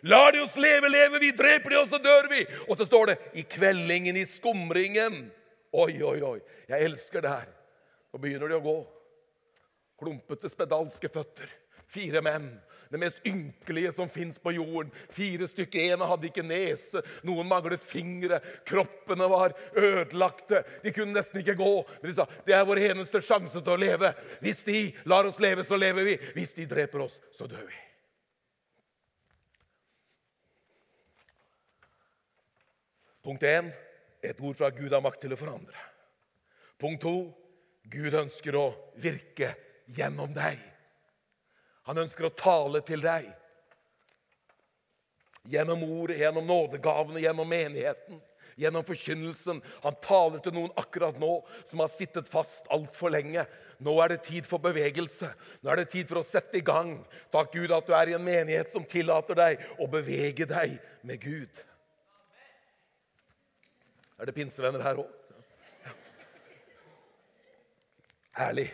[0.08, 1.34] Lar de oss leve, lever vi.
[1.36, 2.46] Dreper de oss, så dør vi.
[2.70, 5.26] Og så står det i kveldingen, i skumringen.
[5.76, 6.40] Oi, oi, oi.
[6.72, 7.52] Jeg elsker det her.
[8.14, 8.78] Nå begynner de å gå.
[10.00, 11.52] Klumpete, spedalske føtter.
[11.92, 12.54] Fire menn
[12.90, 14.92] det mest ynkelige som fins på jorden.
[15.14, 15.80] Fire stykker.
[15.94, 18.40] ene hadde ikke nese, noen manglet fingre.
[18.66, 20.64] Kroppene var ødelagte.
[20.84, 21.74] De kunne nesten ikke gå.
[22.02, 24.14] Men de sa det er vår eneste sjanse til å leve.
[24.42, 26.18] Hvis de lar oss leve, så lever vi.
[26.34, 27.78] Hvis de dreper oss, så dør vi.
[33.30, 33.70] Punkt 1.
[34.26, 35.78] Et ord fra Gud har makt til å forandre.
[36.82, 37.14] Punkt 2.
[37.90, 39.54] Gud ønsker å virke
[39.94, 40.58] gjennom deg.
[41.90, 43.32] Han ønsker å tale til deg.
[45.50, 48.20] Gjennom ordet, gjennom nådegavene, gjennom menigheten,
[48.60, 49.64] gjennom forkynnelsen.
[49.82, 53.48] Han taler til noen akkurat nå som har sittet fast altfor lenge.
[53.82, 55.32] Nå er det tid for bevegelse.
[55.64, 56.94] Nå er det tid for å sette i gang.
[57.34, 61.26] Takk Gud at du er i en menighet som tillater deg å bevege deg med
[61.26, 61.66] Gud.
[64.20, 65.16] Er det pinsevenner her òg?
[68.38, 68.70] Herlig.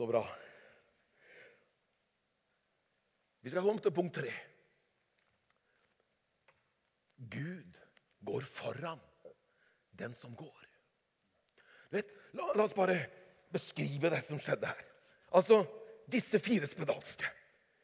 [0.00, 0.22] Så bra.
[3.40, 4.30] Vi skal komme til punkt tre.
[7.34, 7.80] Gud
[8.24, 9.02] går foran
[10.00, 10.62] den som går.
[11.92, 12.96] Vet, la, la, oss bare
[13.52, 14.80] beskrive det som skjedde her.
[15.36, 15.60] Altså,
[16.08, 17.28] Disse fire spedalske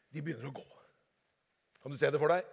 [0.09, 0.67] de begynner å gå.
[1.83, 2.49] Kan du se det for deg?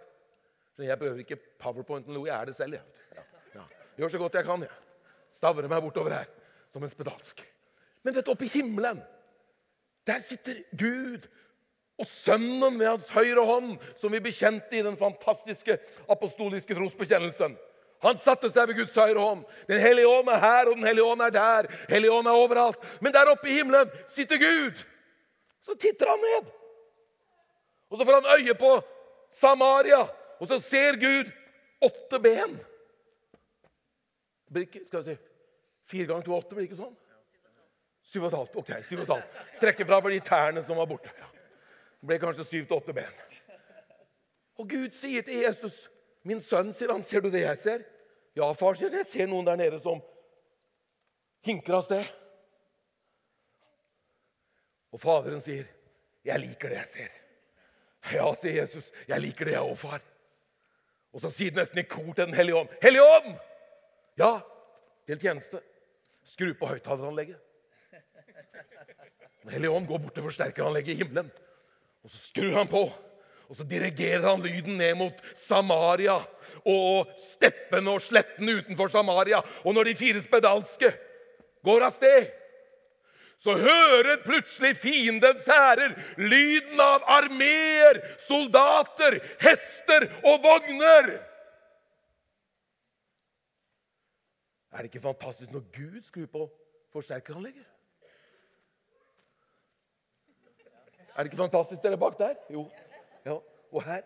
[0.90, 2.76] Jeg behøver ikke powerpointen, lo, Jeg er det selv.
[2.76, 3.08] Jeg.
[3.16, 3.66] Ja, ja.
[3.96, 4.68] Gjør så godt jeg kan.
[4.68, 5.08] Jeg.
[5.40, 6.30] Stavrer meg bortover her
[6.68, 7.46] som en spedalsk.
[8.04, 9.00] Men vet du, oppe i himmelen,
[10.06, 11.28] der sitter Gud
[11.98, 15.78] og Sønnen ved hans høyre hånd, som vi bekjente i den fantastiske
[16.10, 17.54] apostoliske trosbekjennelsen.
[18.04, 19.44] Han satte seg ved Guds høyre hånd.
[19.70, 21.68] Den hellige ånd er her, og Den hellige ånd er der.
[21.88, 22.82] Hellige ånd er overalt.
[23.00, 24.82] Men der oppe i himmelen sitter Gud.
[25.64, 26.50] Så titter han ned.
[27.88, 28.74] Og så får han øye på
[29.30, 30.02] Samaria,
[30.40, 31.30] og så ser Gud
[31.82, 32.58] åtte ben.
[34.86, 35.16] Skal vi si,
[35.86, 36.94] Fire ganger to åtte, blir ikke sånn?
[38.04, 38.56] Syv og et halvt.
[38.56, 39.38] Ok, syv og et halvt.
[39.60, 41.10] Trekke fra for de tærne som var borte.
[41.18, 41.30] Ja.
[42.00, 43.20] Det ble kanskje syv til åtte ben.
[44.60, 45.90] Og Gud sier til Jesus,
[46.22, 47.84] 'Min sønn', sier han, 'ser du det jeg ser?'
[48.36, 50.02] Ja, far, sier jeg ser noen der nede som
[51.42, 52.04] hinker av sted.
[54.92, 55.64] Og faderen sier,
[56.24, 57.20] 'Jeg liker det jeg ser'.
[58.12, 60.00] Ja, sier Jesus, 'Jeg liker det, jeg òg, far'.
[61.12, 62.68] Og så sier det nesten i kor til Den hellige ånd.
[62.82, 63.36] Hellige ånd!
[64.18, 64.40] Ja,
[65.06, 65.60] til tjeneste.
[66.24, 67.38] Skru på høyttaleranlegget.
[69.44, 71.26] Den hellige ånd går bort til forsterkeranlegget i himmelen.
[72.04, 72.86] Og så skrur han på.
[73.48, 76.16] Og så dirigerer han lyden ned mot Samaria
[76.64, 79.42] og steppene og slettene utenfor Samaria.
[79.64, 80.94] Og når de fire spedalske
[81.64, 82.32] går av sted,
[83.44, 91.10] så hører plutselig fiendens hærer lyden av armeer, soldater, hester og vogner.
[94.72, 96.48] Er det ikke fantastisk når Gud skrur på
[96.96, 97.73] forsterkeranlegget?
[101.14, 102.34] Er det ikke fantastisk, dere bak der?
[102.50, 102.66] Jo.
[103.24, 103.38] Ja,
[103.72, 104.02] og her.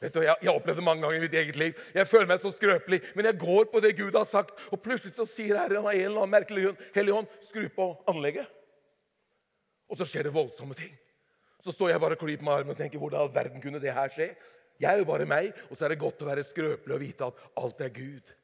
[0.00, 1.78] Vet du, jeg, har opplevd det mange ganger i mitt eget liv.
[1.94, 4.52] Jeg føler meg så skrøpelig, men jeg går på det Gud har sagt.
[4.74, 8.50] Og plutselig så sier Herren av en eller annen merkelig Hellig hånd, skru på anlegget.
[9.88, 10.92] Og så skjer det voldsomme ting.
[11.64, 13.94] Så står jeg bare og klyper med armen og tenker hvordan all verden kunne det
[13.94, 14.34] her skje?
[14.76, 17.30] Jeg er jo bare meg, og så er det godt å være skrøpelig og vite
[17.30, 18.34] at alt er Gud.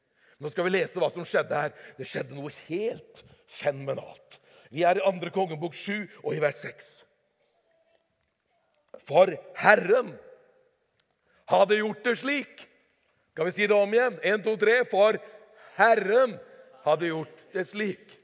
[0.41, 1.75] Nå skal vi lese hva som skjedde her.
[1.99, 3.21] Det skjedde noe helt
[3.53, 4.39] fenomenalt.
[4.73, 7.02] Vi er i andre kongebok 7 og i vers 6.
[9.07, 10.13] For Herren
[11.49, 12.65] hadde gjort det slik.
[13.33, 14.19] Skal vi si det om igjen?
[14.23, 14.81] En, to, tre.
[14.89, 15.17] For
[15.79, 16.37] Herren
[16.85, 18.19] hadde gjort det slik.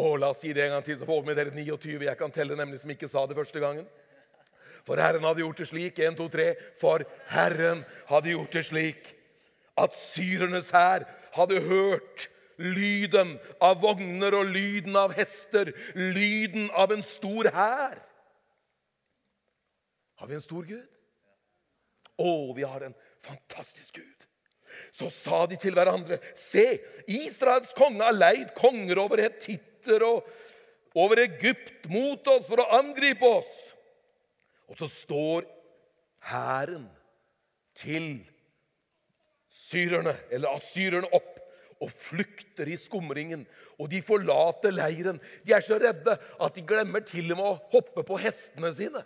[0.00, 2.04] Og La oss si det en gang til, så får vi med dere 29.
[2.06, 3.86] Jeg kan telle nemlig som ikke sa det første gangen.
[4.86, 5.98] For Herren hadde gjort det slik.
[6.00, 6.52] En, to, tre.
[6.80, 9.14] For Herren hadde gjort det slik
[9.80, 12.28] at syrernes hær hadde hørt
[12.60, 18.00] lyden av vogner og lyden av hester, lyden av en stor hær.
[20.20, 20.88] Har vi en stor Gud?
[22.20, 24.26] Å, vi har en fantastisk Gud.
[24.92, 26.64] Så sa de til hverandre, se,
[27.08, 30.28] Israels konge har leid konger over hetitter og
[30.98, 33.54] over Egypt mot oss for å angripe oss.
[34.68, 35.46] Og så står
[36.28, 36.84] hæren
[37.80, 38.10] til
[39.50, 41.38] syrerne, eller asyrerne opp
[41.80, 43.46] og flykter i skumringen.
[43.80, 45.16] Og de forlater leiren.
[45.46, 49.02] De er så redde at de glemmer til og med å hoppe på hestene sine.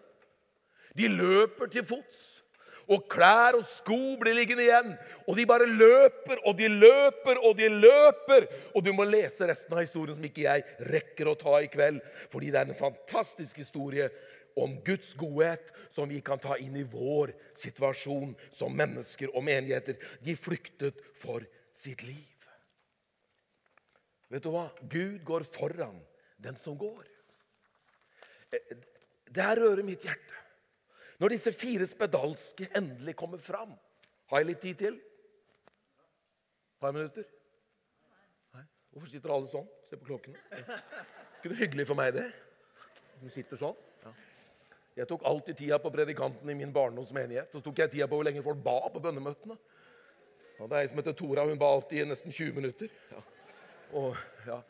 [0.94, 2.30] De løper til fots.
[2.85, 4.90] Og klær og sko blir liggende igjen.
[5.24, 8.46] Og de bare løper og de løper og de løper.
[8.74, 12.02] Og du må lese resten av historien som ikke jeg rekker å ta i kveld.
[12.33, 14.11] Fordi det er en fantastisk historie
[14.61, 19.98] om Guds godhet som vi kan ta inn i vår situasjon som mennesker og menigheter.
[20.22, 22.30] De flyktet for sitt liv.
[24.30, 24.68] Vet du hva?
[24.90, 25.98] Gud går foran
[26.42, 27.04] den som går.
[28.52, 28.72] Eh,
[29.30, 30.43] det her rører mitt hjerte.
[31.24, 33.70] Når disse fire spedalske endelig kommer fram
[34.28, 34.98] Har jeg litt tid til?
[34.98, 37.24] Et par minutter?
[38.52, 38.64] Nei?
[38.92, 39.64] Hvorfor sitter alle sånn?
[39.88, 40.37] Se på klokkene.
[41.38, 42.26] Ikke det hyggelig for meg, det?
[43.22, 43.78] De sitter sånn.
[44.02, 44.12] Ja.
[44.98, 47.56] Jeg tok alltid tida på predikanten i min barndomsmenighet.
[47.56, 49.56] Så tok jeg tida på hvor lenge folk ba på bønnemøtene.
[50.58, 51.48] Og det er ei som heter Tora.
[51.48, 52.92] Hun ba alltid i nesten 20 minutter.
[53.14, 53.24] Ja.
[54.02, 54.60] Og, ja.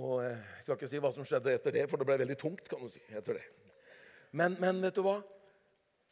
[0.00, 2.40] og eh, Jeg skal ikke si hva som skjedde etter det, for det ble veldig
[2.40, 2.72] tungt.
[2.72, 3.46] kan du si, etter det.
[4.32, 5.20] Men, men vet du hva?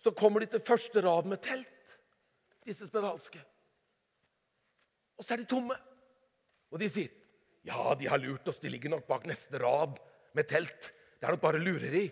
[0.03, 1.97] Så kommer de til første rad med telt,
[2.67, 3.41] disse spedalske.
[5.19, 5.77] Og så er de tomme.
[6.73, 7.19] Og de sier,
[7.63, 8.59] Ja, de har lurt oss.
[8.59, 9.95] De ligger nok bak neste rad
[10.35, 10.89] med telt.
[11.21, 12.09] Det er nok bare lureri.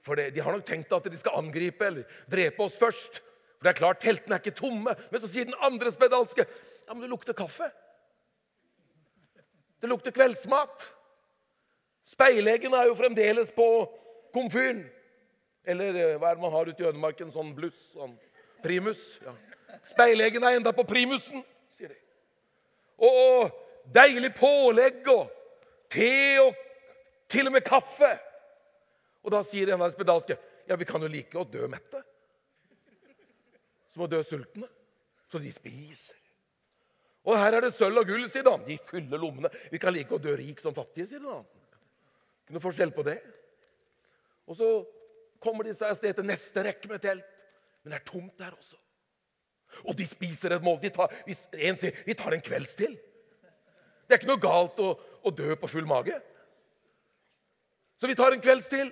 [0.00, 3.20] For De har nok tenkt at de skal angripe eller drepe oss først.
[3.58, 4.94] For det er klart, Teltene er ikke tomme.
[5.10, 6.46] Men så sier den andre spedalske
[6.84, 7.70] ja, men det lukter kaffe.
[9.80, 10.88] Det lukter kveldsmat.
[12.08, 13.68] Speileggene er jo fremdeles på
[14.36, 14.82] komfyren.
[15.64, 17.32] Eller eh, hva er det man har ute i ødemarken?
[17.32, 17.80] Sånn bluss?
[17.94, 18.14] Sånn
[18.64, 19.02] primus?
[19.24, 19.34] Ja.
[19.84, 21.42] Speileggen er enda på primusen,
[21.74, 21.98] sier de.
[23.04, 23.52] Og
[23.92, 25.32] deilig pålegg og
[25.92, 26.56] te og
[27.30, 28.12] til og med kaffe.
[29.24, 32.00] Og da sier en av de spedalske ja, vi kan jo like å dø mette
[33.94, 34.66] som å dø sultne.
[35.30, 36.18] Så de spiser.
[37.24, 38.64] Og her er det sølv og gull, sier han.
[38.66, 39.50] De fyller lommene.
[39.72, 41.46] Vi kan like å dø rik som fattige, sier han.
[42.44, 43.16] Ikke noe forskjell på det.
[44.50, 44.68] Og så
[45.44, 47.26] kommer de seg av sted til neste rekke med telt.
[47.84, 48.78] Men det er tomt der også.
[49.84, 50.96] Og de spiser et måltid.
[50.96, 52.94] En sier vi tar en kvelds til.
[54.04, 56.16] Det er ikke noe galt å, å dø på full mage.
[58.00, 58.90] Så vi tar en kvelds til.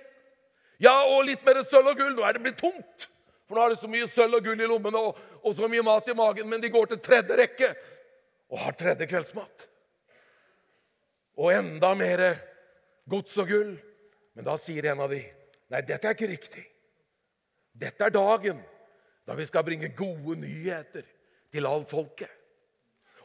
[0.81, 2.15] Ja, og litt mer sølv og gull.
[2.17, 3.07] Nå er det blitt tomt.
[3.47, 5.85] For nå har det så mye sølv og gull i lommene og, og så mye
[5.85, 6.49] mat i magen.
[6.49, 7.71] Men de går til tredje rekke
[8.53, 9.67] og har tredje kveldsmat.
[11.41, 12.25] Og enda mer
[13.09, 13.73] gods og gull.
[14.33, 15.21] Men da sier en av de,
[15.71, 16.63] nei, dette er ikke riktig.
[17.73, 18.61] Dette er dagen
[19.23, 21.05] da vi skal bringe gode nyheter
[21.53, 22.31] til alt folket.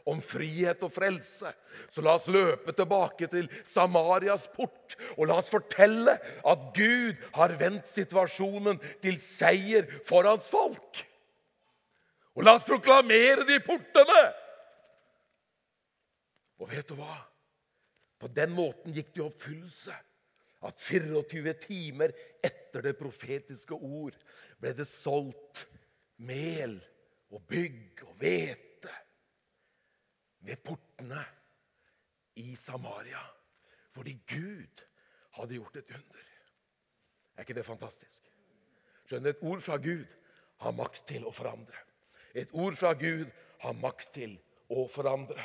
[0.09, 1.51] Om frihet og frelse.
[1.91, 7.53] Så la oss løpe tilbake til Samarias port og la oss fortelle at Gud har
[7.59, 11.03] vendt situasjonen til seier for hans folk.
[12.39, 14.21] Og la oss proklamere de portene!
[16.59, 17.19] Og vet du hva?
[18.19, 19.95] På den måten gikk det i oppfyllelse
[20.67, 24.17] at 24 timer etter det profetiske ord
[24.59, 25.65] ble det solgt
[26.27, 26.75] mel
[27.31, 28.95] og bygg og hvete
[30.47, 31.21] ved portene
[32.39, 33.21] i Samaria.
[33.95, 34.83] Fordi Gud
[35.37, 36.25] hadde gjort et under.
[37.35, 38.25] Er ikke det fantastisk?
[39.05, 40.05] Skjønner, Et ord fra Gud
[40.59, 41.77] har makt til å forandre.
[42.35, 43.31] Et ord fra Gud
[43.63, 44.35] har makt til
[44.69, 45.43] å forandre.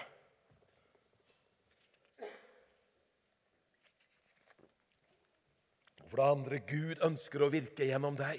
[6.14, 8.38] For det andre Gud ønsker å virke gjennom deg.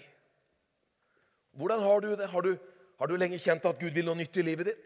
[1.59, 2.29] Hvordan har du det?
[2.31, 2.53] Har du,
[3.01, 4.85] har du lenge kjent at Gud vil noe nytt i livet ditt?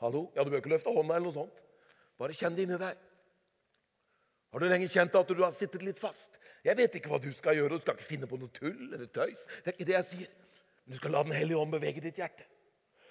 [0.00, 0.30] Hallo?
[0.32, 1.60] Ja, Du bør ikke løfte hånda, eller noe sånt.
[2.16, 2.96] Bare kjenn det inni deg.
[4.48, 6.40] Har du lenge kjent at du har sittet litt fast?
[6.64, 7.76] Jeg vet ikke hva du skal gjøre.
[7.76, 9.44] Du skal ikke finne på noe tull eller tøys.
[9.60, 10.32] Det er ikke det jeg sier.
[10.86, 12.48] Men du skal la Den hellige ånd bevege ditt hjerte.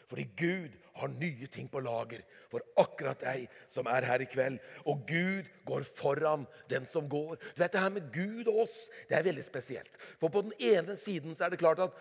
[0.07, 4.59] Fordi Gud har nye ting på lager for akkurat deg som er her i kveld.
[4.87, 7.35] Og Gud går foran den som går.
[7.35, 9.91] Du vet, Det her med Gud og oss det er veldig spesielt.
[10.19, 11.91] For på den ene siden så er det klart at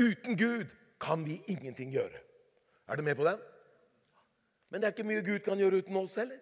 [0.00, 2.18] uten Gud kan vi ingenting gjøre.
[2.88, 3.38] Er du med på den?
[4.70, 6.38] Men det er ikke mye Gud kan gjøre uten oss heller.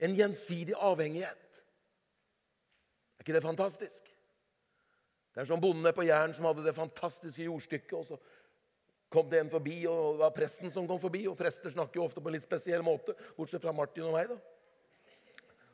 [0.00, 1.62] En gjensidig avhengighet.
[3.16, 4.12] Er ikke det fantastisk?
[5.34, 7.92] Det er som bonden på Jæren som hadde det fantastiske jordstykket.
[7.92, 8.16] og så
[9.12, 11.26] kom det en forbi, og det var presten som kom forbi.
[11.28, 14.32] Og prester snakker jo ofte på en litt spesiell måte, bortsett fra Martin og meg.
[14.32, 14.38] da.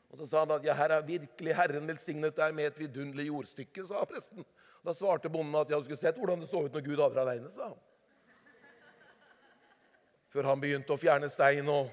[0.09, 3.29] Og Så sa han at ja, her er virkelig Herren velsignet deg med et vidunderlig
[3.29, 3.87] jordstykke.
[3.87, 4.45] sa presten.
[4.85, 7.15] Da svarte bonden at ja, du skulle sett hvordan det så ut når Gud hadde
[7.15, 7.51] det aleine.
[7.51, 7.79] sa han.
[10.33, 11.89] Før han begynte å fjerne stein og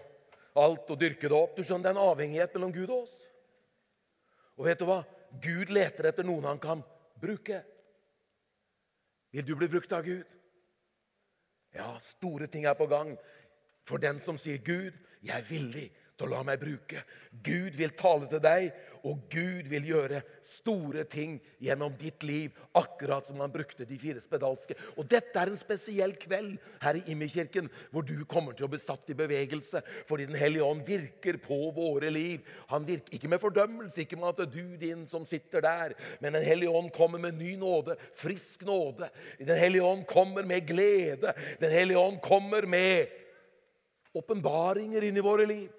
[0.55, 1.55] alt og dyrke det opp.
[1.55, 3.15] Du skjønner, Det er en avhengighet mellom Gud og oss.
[4.57, 5.03] Og vet du hva?
[5.43, 6.83] Gud leter etter noen han kan
[7.19, 7.63] bruke.
[9.35, 10.23] Vil du bli brukt av Gud?
[11.75, 13.17] Ja, store ting er på gang.
[13.85, 14.91] For den som sier, 'Gud,
[15.23, 17.03] jeg er villig til å la meg bruke'.
[17.43, 18.71] Gud vil tale til deg,
[19.05, 24.21] og Gud vil gjøre store ting gjennom ditt liv, akkurat som han brukte de fire
[24.23, 24.77] spedalske.
[24.97, 28.81] Og dette er en spesiell kveld her i Immerkirken, hvor du kommer til å bli
[28.81, 32.41] satt i bevegelse, fordi Den hellige ånd virker på våre liv.
[32.67, 35.93] Han virker ikke med fordømmelse, ikke med at det er du, din som sitter der,
[36.19, 39.11] men Den hellige ånd kommer med ny nåde, frisk nåde.
[39.37, 41.33] Den hellige ånd kommer med glede.
[41.59, 43.07] Den hellige ånd kommer med
[44.15, 45.69] åpenbaringer inn i våre liv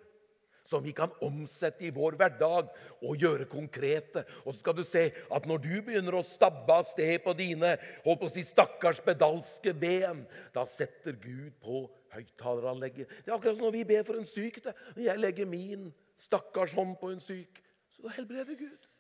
[0.67, 4.25] som vi kan omsette i vår hverdag og gjøre konkrete.
[4.45, 7.77] Og så skal du se at når du begynner å stabbe av sted på dine
[8.05, 11.85] holdt på å si, stakkars pedalske ben, da setter Gud på
[12.17, 13.23] høyttaleranlegget.
[13.23, 14.61] Det er akkurat som når vi ber for en syk.
[14.65, 14.75] Det.
[14.97, 15.89] Når jeg legger min
[16.19, 17.63] stakkars hånd på en syk,
[17.97, 18.93] så helbreder Gud.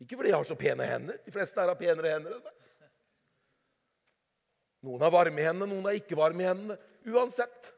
[0.00, 1.20] Ikke fordi jeg har så pene hender.
[1.24, 2.56] De fleste her har penere hender enn meg.
[4.88, 6.76] Noen har varme i hendene, noen har ikke varme i hendene.
[7.10, 7.68] Uansett.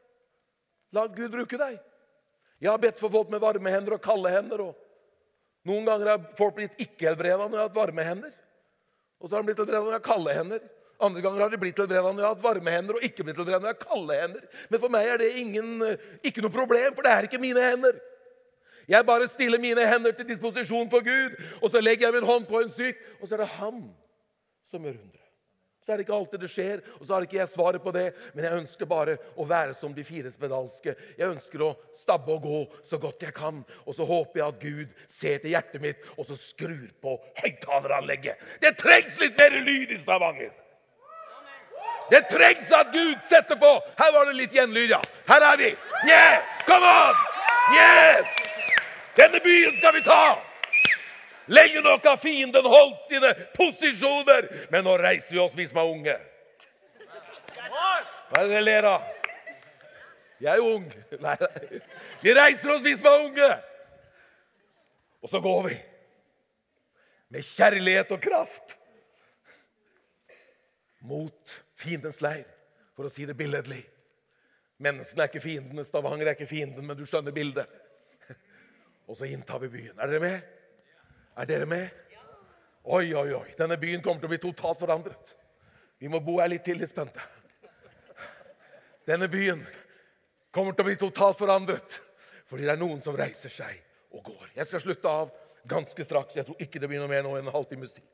[0.93, 1.79] La Gud bruke deg.
[2.63, 4.61] Jeg har bedt for folk med varme hender og kalde hender.
[4.69, 8.31] og Noen ganger har folk blitt ikke-helbreda når jeg har hatt varme hender.
[9.19, 10.63] Og så har de blitt helbreda når jeg har kalde hender.
[11.03, 13.39] Andre ganger har de blitt helbreda når jeg har hatt varme hender, og ikke blitt
[13.39, 14.45] helbreda når jeg har kalde hender.
[14.69, 15.71] Men for meg er det ingen,
[16.23, 17.99] ikke noe problem, for det er ikke mine hender.
[18.91, 22.47] Jeg bare stiller mine hender til disposisjon for Gud, og så legger jeg min hånd
[22.49, 23.83] på en syk, og så er det han
[24.67, 25.22] som gjør undre.
[25.83, 28.05] Så er det ikke alltid det skjer, og så har ikke jeg svaret på det.
[28.33, 30.95] Men jeg ønsker bare å være som de fire spedalske.
[31.17, 33.59] Jeg ønsker å stabbe og gå så godt jeg kan.
[33.83, 38.39] Og så håper jeg at Gud ser til hjertet mitt, og så skrur på høyttaleranlegget.
[38.63, 40.53] Det trengs litt mer lyd i Stavanger!
[42.11, 43.73] Det trengs at Gud setter på!
[43.97, 44.99] Her var det litt gjenlyd, ja.
[45.27, 45.69] Her er vi!
[46.07, 46.43] Yeah!
[46.67, 47.21] Come on!
[47.75, 48.27] Yes!
[49.17, 50.52] Denne byen skal vi ta!
[51.47, 55.91] Lenge nok har fienden holdt sine posisjoner, men nå reiser vi oss, vi som er
[55.91, 56.15] unge.
[58.29, 59.09] Hva er det dere ler av?
[60.43, 60.85] Jeg er ung.
[61.23, 61.81] Nei, nei.
[62.23, 63.49] Vi reiser oss, vi som er unge.
[65.23, 65.75] Og så går vi
[67.33, 68.75] med kjærlighet og kraft
[71.03, 72.45] mot fiendens leir,
[72.95, 73.81] for å si det billedlig.
[74.83, 77.67] Menneskene er ikke fiendene, Stavanger er ikke fienden, men du skjønner bildet.
[79.07, 79.97] Og så inntar vi byen.
[79.99, 80.51] Er dere med?
[81.37, 81.89] Er dere med?
[82.83, 83.53] Oi, oi, oi.
[83.57, 85.35] Denne byen kommer til å bli totalt forandret.
[86.01, 87.21] Vi må bo her litt til, litt spente.
[89.07, 89.63] Denne byen
[90.53, 92.01] kommer til å bli totalt forandret
[92.49, 93.79] fordi det er noen som reiser seg
[94.13, 94.49] og går.
[94.53, 95.31] Jeg skal slutte av
[95.65, 96.35] ganske straks.
[96.37, 98.05] Jeg tror ikke det blir noe mer nå enn en halvtimes tid.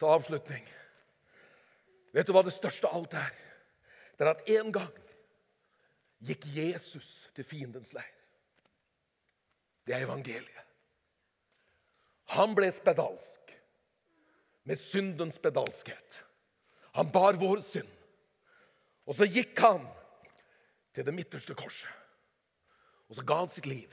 [0.00, 0.64] Til avslutning.
[2.16, 3.36] Vet du hva det største av alt er?
[4.16, 4.96] Det er at en gang
[6.26, 8.19] gikk Jesus til fiendens leir.
[9.86, 10.66] Det er evangeliet.
[12.36, 13.54] Han ble spedalsk
[14.68, 16.20] med syndens spedalskhet.
[16.94, 17.88] Han bar vår synd.
[19.06, 19.86] Og så gikk han
[20.94, 21.90] til det midterste korset.
[23.10, 23.90] Og så ga han sitt liv.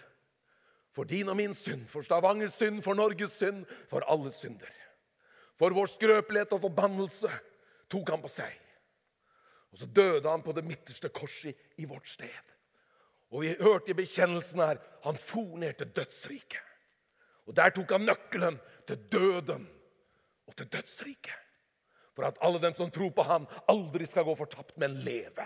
[0.93, 4.73] For din og min synd, for Stavangers synd, for Norges synd, for alle synder.
[5.57, 7.31] For vår skrøpelighet og forbannelse
[7.89, 8.53] tok han på seg.
[9.73, 12.53] Og så døde han på det midterste korset i vårt sted.
[13.31, 16.63] Og vi hørte i bekjennelsen her han for ned til dødsriket.
[17.47, 19.67] Og Der tok han nøkkelen til døden
[20.47, 21.43] og til dødsriket.
[22.15, 25.45] For at alle dem som tror på ham, aldri skal gå fortapt, men leve.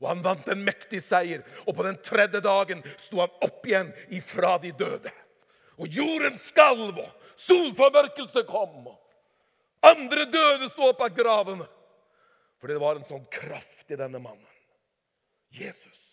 [0.00, 3.90] Og Han vant en mektig seier, og på den tredje dagen sto han opp igjen
[4.08, 5.12] ifra de døde.
[5.76, 8.86] Og jorden skalv, og solformørkelse kom.
[8.86, 8.96] og
[9.82, 11.66] Andre døde sto opp av gravene.
[12.60, 14.46] For det var en sånn kraft i denne mannen.
[15.50, 16.09] Jesus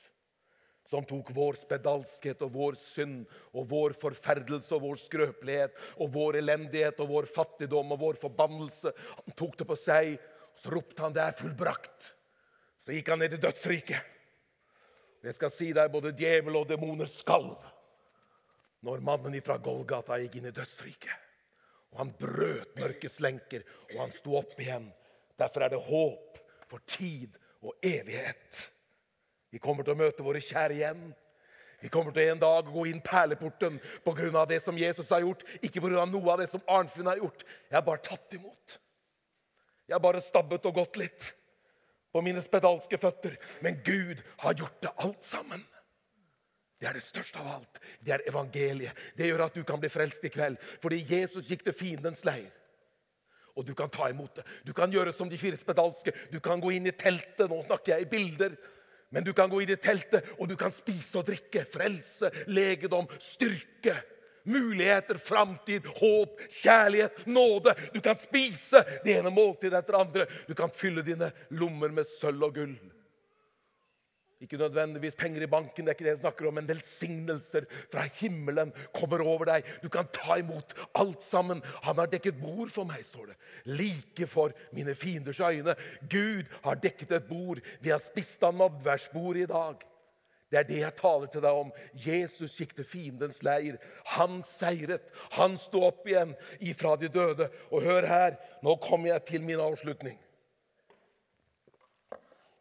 [0.88, 6.40] som tok vår spedalskhet og vår synd og vår forferdelse og vår skrøpelighet og vår
[6.40, 8.94] elendighet og vår fattigdom og vår forbannelse.
[9.18, 12.14] Han tok det på seg, og så ropte han 'Det er fullbrakt'.
[12.80, 14.02] Så gikk han ned i dødsriket.
[15.24, 17.58] Jeg skal si deg, både djevel og demoner skalv
[18.82, 21.26] når mannen fra Golgata gikk inn i dødsriket.
[21.92, 23.64] Og han brøt mørkets lenker,
[23.94, 24.94] og han sto opp igjen.
[25.40, 28.77] Derfor er det håp for tid og evighet.
[29.52, 31.08] Vi kommer til å møte våre kjære igjen.
[31.82, 34.46] Vi kommer til en dag å gå inn perleporten pga.
[34.46, 36.06] det som Jesus har gjort, ikke pga.
[36.06, 37.44] noe av det som Arnfinn har gjort.
[37.70, 38.80] Jeg har bare tatt imot.
[39.88, 41.34] Jeg har bare stabbet og gått litt
[42.12, 43.38] på mine spedalske føtter.
[43.62, 45.64] Men Gud har gjort det alt sammen.
[46.78, 47.80] Det er det største av alt.
[48.02, 48.98] Det er evangeliet.
[49.18, 50.58] Det gjør at du kan bli frelst i kveld.
[50.82, 52.50] Fordi Jesus gikk til fiendens leir.
[53.58, 54.46] Og du kan ta imot det.
[54.66, 56.14] Du kan gjøre som de fire spedalske.
[56.32, 57.48] Du kan gå inn i teltet.
[57.50, 58.58] Nå snakker jeg i bilder.
[59.10, 61.64] Men du kan gå i det teltet, og du kan spise og drikke.
[61.72, 63.96] Frelse, legedom, styrke,
[64.48, 67.76] muligheter, framtid, håp, kjærlighet, nåde.
[67.94, 70.28] Du kan spise det ene måltidet etter andre.
[70.48, 72.76] Du kan fylle dine lommer med sølv og gull.
[74.42, 78.04] Ikke nødvendigvis penger i banken, det er ikke det jeg snakker om, men velsignelser fra
[78.20, 79.66] himmelen kommer over deg.
[79.82, 81.64] Du kan ta imot alt sammen.
[81.84, 83.38] Han har dekket bord for meg, står det.
[83.66, 85.74] Like for mine fienders øyne.
[86.10, 87.64] Gud har dekket et bord.
[87.82, 89.82] Vi har spist av nadværsbordet i dag.
[90.52, 91.74] Det er det jeg taler til deg om.
[92.06, 93.82] Jesus gikk til fiendens leir.
[94.14, 95.10] Han seiret.
[95.36, 97.50] Han sto opp igjen ifra de døde.
[97.72, 100.22] Og hør her, nå kommer jeg til min avslutning.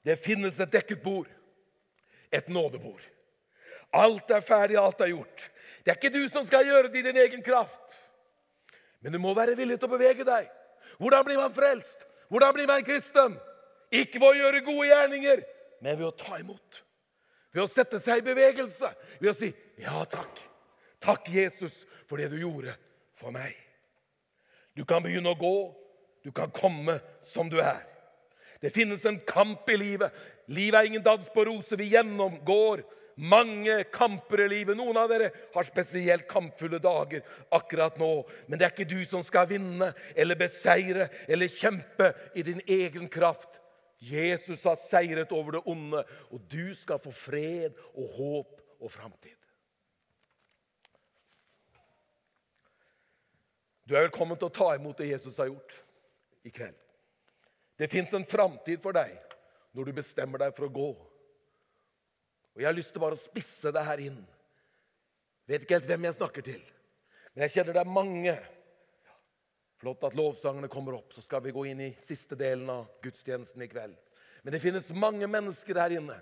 [0.07, 1.36] Det finnes et dekket bord
[2.33, 3.03] et nådebord.
[3.93, 5.51] Alt er ferdig, alt er gjort.
[5.85, 8.01] Det er ikke du som skal gjøre det i din egen kraft.
[9.01, 10.49] Men du må være villig til å bevege deg.
[10.99, 12.07] Hvordan blir man frelst?
[12.29, 13.37] Hvordan blir man kristen?
[13.95, 15.45] Ikke ved å gjøre gode gjerninger,
[15.85, 16.83] men ved å ta imot.
[17.55, 18.91] Ved å sette seg i bevegelse.
[19.20, 20.43] Ved å si 'Ja, takk'.
[21.01, 22.74] Takk, Jesus, for det du gjorde
[23.14, 23.55] for meg.
[24.77, 25.74] Du kan begynne å gå.
[26.24, 27.87] Du kan komme som du er.
[28.61, 30.12] Det finnes en kamp i livet.
[30.47, 31.81] Livet er ingen dans på roser.
[31.81, 32.85] Vi gjennomgår
[33.17, 34.77] mange kamper i livet.
[34.79, 37.25] Noen av dere har spesielt kampfulle dager
[37.55, 38.11] akkurat nå.
[38.47, 43.09] Men det er ikke du som skal vinne eller beseire eller kjempe i din egen
[43.11, 43.59] kraft.
[43.99, 49.33] Jesus har seiret over det onde, og du skal få fred og håp og framtid.
[53.87, 55.73] Du er velkommen til å ta imot det Jesus har gjort
[56.45, 56.77] i kveld.
[57.79, 59.15] Det fins en framtid for deg
[59.77, 60.89] når du bestemmer deg for å gå.
[62.57, 64.18] Og Jeg har lyst til bare å spisse det her inn.
[65.47, 66.62] Vet ikke helt hvem jeg snakker til,
[67.35, 68.37] men jeg kjenner det er mange.
[69.77, 73.61] Flott at lovsangene kommer opp, så skal vi gå inn i siste delen av gudstjenesten
[73.61, 73.99] i kveld.
[74.43, 76.16] Men det finnes mange mennesker her inne.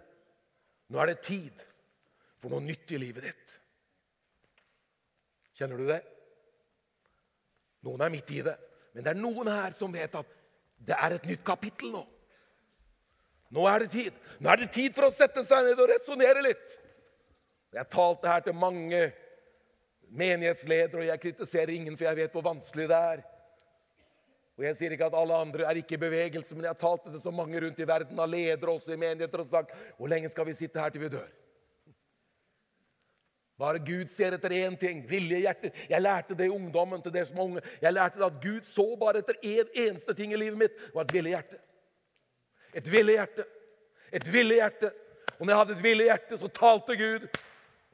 [0.91, 1.63] Nå er det tid
[2.43, 3.55] for noe nytt i livet ditt.
[5.55, 6.01] Kjenner du det?
[7.87, 8.57] Noen er midt i det.
[8.97, 10.35] Men det er noen her som vet at
[10.85, 12.03] det er et nytt kapittel nå.
[13.55, 14.17] Nå er det tid.
[14.43, 16.81] Nå er det tid for å sette seg ned og resonnere litt.
[17.75, 19.07] Jeg talte her til mange
[20.15, 23.23] menighetsledere, og jeg kritiserer ingen, for jeg vet hvor vanskelig det er.
[24.55, 27.09] Og Jeg sier ikke at alle andre er ikke i bevegelse, men jeg har talt
[27.09, 30.31] til så mange rundt i verden, av ledere også i menigheter, og sagt hvor lenge
[30.31, 31.33] skal vi sitte her til vi dør?
[33.59, 35.75] Bare Gud ser etter én ting vilje hjerter.
[35.91, 37.63] Jeg lærte det i ungdommen til dere som unge.
[37.83, 41.07] Jeg lærte det at Gud så bare etter én eneste ting i livet mitt, var
[41.07, 41.61] et villig hjerte.
[42.75, 43.47] Et villig hjerte.
[44.15, 44.93] Et villig hjerte.
[45.39, 47.27] Og når jeg hadde et villig hjerte, så talte Gud.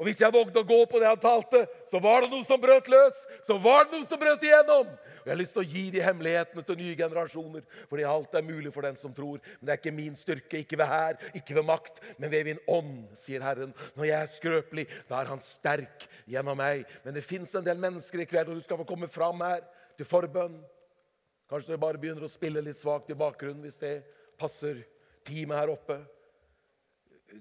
[0.01, 2.61] Og hvis jeg vågde å gå på det han talte, så var det noe som
[2.61, 3.17] brøt løs.
[3.45, 4.89] Så var det noe som brøt igjennom.
[4.89, 8.47] Og Jeg har lyst til å gi de hemmelighetene til nye generasjoner, fordi alt er
[8.47, 9.43] mulig for den som tror.
[9.59, 12.63] Men det er ikke min styrke, ikke ved hær, ikke ved makt, men ved min
[12.65, 13.75] ånd, sier Herren.
[13.93, 16.89] Når jeg er skrøpelig, da er Han sterk gjennom meg.
[17.05, 19.61] Men det fins en del mennesker i kveld, og du skal få komme fram her
[20.01, 20.57] til forbønn.
[21.53, 23.99] Kanskje dere bare begynner å spille litt svakt i bakgrunnen hvis det
[24.41, 24.83] passer
[25.29, 26.01] teamet her oppe.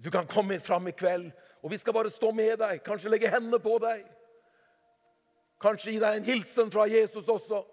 [0.04, 1.32] Du kan komme fram i kveld,
[1.64, 2.84] og vi skal bare stå med deg.
[2.86, 4.06] Kanskje legge hendene på deg.
[5.60, 7.64] Kanskje gi deg en hilsen fra Jesus også.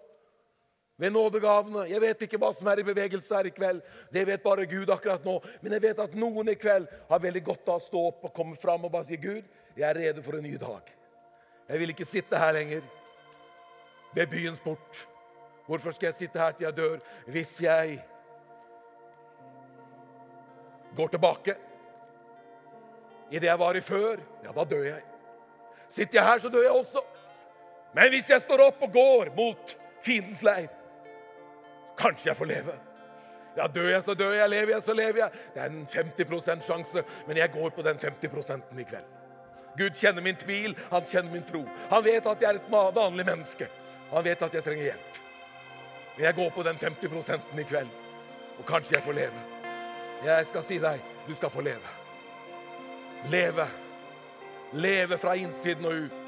[0.96, 1.84] Ved nådegavene.
[1.90, 3.82] Jeg vet ikke hva som er i bevegelse her i kveld.
[4.12, 5.36] Det vet bare Gud akkurat nå.
[5.60, 8.34] Men jeg vet at noen i kveld har veldig godt av å stå opp og
[8.34, 9.44] komme fram og bare si, 'Gud,
[9.76, 10.94] jeg er rede for en ny dag.'
[11.68, 12.82] Jeg vil ikke sitte her lenger
[14.14, 15.06] ved byens port.
[15.66, 17.98] Hvorfor skal jeg sitte her til jeg dør hvis jeg
[20.96, 21.56] går tilbake.
[23.30, 25.02] I det jeg var i før, ja, da dør jeg.
[25.88, 27.02] Sitter jeg her, så dør jeg også.
[27.94, 30.68] Men hvis jeg står opp og går mot fiendens leir,
[31.98, 32.76] kanskje jeg får leve.
[33.56, 34.50] Ja, Dør jeg, så dør jeg.
[34.52, 35.44] Lever jeg, så lever jeg.
[35.54, 39.06] Det er en 50 sjanse, men jeg går på den 50 i kveld.
[39.76, 41.62] Gud kjenner min tvil, han kjenner min tro.
[41.90, 43.68] Han vet at jeg er et vanlig menneske.
[44.12, 45.20] Han vet at jeg trenger hjelp.
[46.16, 47.88] Men jeg går på den 50 i kveld,
[48.58, 49.55] og kanskje jeg får leve.
[50.24, 51.92] Jeg skal si deg, du skal få leve.
[53.30, 53.66] Leve.
[54.72, 56.22] Leve fra innsiden og ut.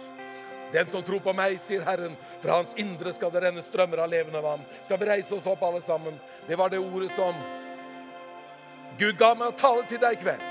[0.73, 4.13] Den som tror på meg, sier Herren, fra hans indre skal det renne strømmer av
[4.13, 4.67] levende vann.
[4.85, 6.19] Skal vi reise oss opp, alle sammen?
[6.47, 7.35] Det var det ordet som
[8.99, 10.47] Gud ga meg å tale til deg i kveld.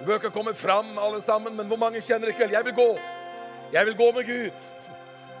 [0.00, 2.52] Du bør ikke komme fram, alle sammen, men hvor mange kjenner i kveld?
[2.52, 2.90] Jeg vil gå.
[3.72, 4.64] Jeg vil gå med Gud.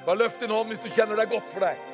[0.04, 1.90] Bare løft din hånd hvis du kjenner det er godt for deg.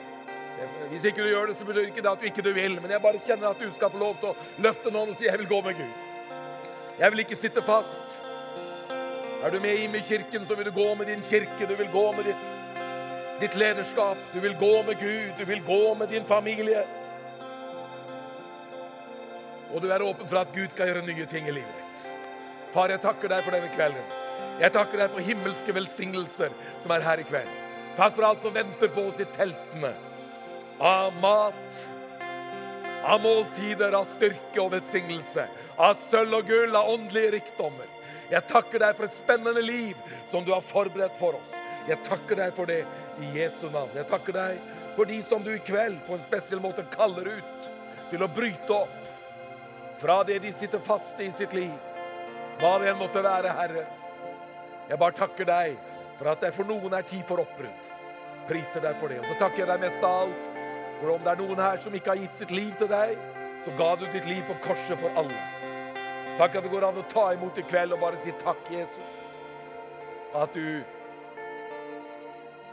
[0.91, 2.81] Hvis ikke du gjør det, så betyr ikke det at du ikke du vil.
[2.83, 5.17] Men jeg bare kjenner at du skal få lov til å løfte en hånd og
[5.17, 5.99] si 'Jeg vil gå med Gud'.
[6.99, 8.21] Jeg vil ikke sitte fast.
[9.43, 11.67] Er du med inn i kirken, så vil du gå med din kirke.
[11.67, 12.43] Du vil gå med ditt,
[13.41, 14.19] ditt lederskap.
[14.35, 15.33] Du vil gå med Gud.
[15.39, 16.85] Du vil gå med din familie.
[19.75, 22.13] Og du er åpen for at Gud skal gjøre nye ting i livet ditt.
[22.75, 24.05] Far, jeg takker deg for denne kvelden.
[24.61, 26.51] Jeg takker deg for himmelske velsignelser
[26.83, 27.70] som er her i kveld.
[27.97, 29.93] Takk for alt som venter på oss i teltene.
[30.79, 31.81] Av mat,
[33.05, 35.47] av måltider, av styrke og velsignelse.
[35.81, 37.89] Av sølv og gull, av åndelige rikdommer.
[38.31, 39.99] Jeg takker deg for et spennende liv
[40.31, 41.55] som du har forberedt for oss.
[41.89, 42.85] Jeg takker deg for det
[43.21, 43.97] i Jesu navn.
[43.97, 44.61] Jeg takker deg
[44.97, 47.71] for de som du i kveld på en spesiell måte kaller ut
[48.11, 51.73] til å bryte opp fra det de sitter fast i sitt liv.
[52.61, 53.87] Hva det enn måtte være, Herre.
[54.89, 55.90] Jeg bare takker deg
[56.21, 57.93] for at det for noen er tid for oppbrudd.
[58.45, 59.23] Priser deg for det.
[59.23, 60.51] Og så takker jeg deg mest av alt
[61.01, 63.17] for om det er noen her som ikke har gitt sitt liv til deg,
[63.65, 65.45] så ga du ditt liv på korset for alle.
[66.37, 69.17] Takk at det går an å ta imot i kveld og bare si takk, Jesus.
[70.37, 70.83] At du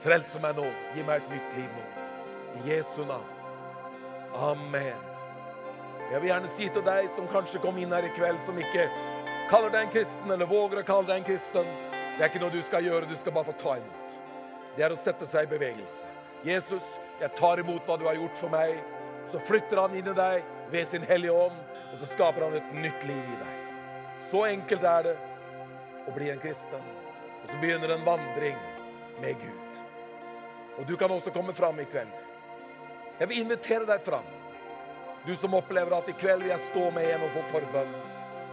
[0.03, 0.67] frelser meg nå.
[0.95, 1.85] Gi meg et nytt liv nå.
[2.59, 3.31] I Jesu navn.
[4.35, 5.07] Amen.
[6.11, 8.89] Jeg vil gjerne si til deg som kanskje kom inn her i kveld, som ikke
[9.47, 11.71] kaller deg en kristen, eller våger å kalle deg en kristen
[12.17, 14.05] det er ikke noe du skal gjøre, du skal bare få ta imot.
[14.73, 16.07] Det er å sette seg i bevegelse.
[16.45, 16.85] Jesus,
[17.21, 18.73] jeg tar imot hva du har gjort for meg.
[19.29, 21.59] Så flytter han inn i deg, ved sin Hellige Ånd,
[21.91, 23.59] og så skaper han et nytt liv i deg.
[24.31, 25.13] Så enkelt er det
[26.07, 26.89] å bli en kristen.
[27.43, 28.57] Og så begynner en vandring
[29.21, 29.77] med Gud.
[30.77, 32.17] Og du kan også komme fram i kveld.
[33.19, 34.25] Jeg vil invitere deg fram.
[35.25, 37.95] Du som opplever at i kveld vil jeg stå med igjen og få forbønn.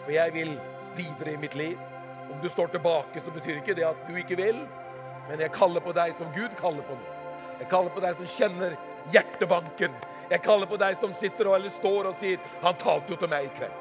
[0.05, 0.55] For jeg vil
[1.01, 1.93] videre i mitt liv.
[2.33, 4.64] Om du står tilbake, så betyr ikke det at du ikke vil.
[5.29, 7.14] Men jeg kaller på deg som Gud kaller på nå.
[7.61, 8.77] Jeg kaller på deg som kjenner
[9.12, 9.95] hjertebanken.
[10.31, 13.29] Jeg kaller på deg som sitter og, eller står og sier 'Han talte jo til
[13.29, 13.81] meg i kveld'.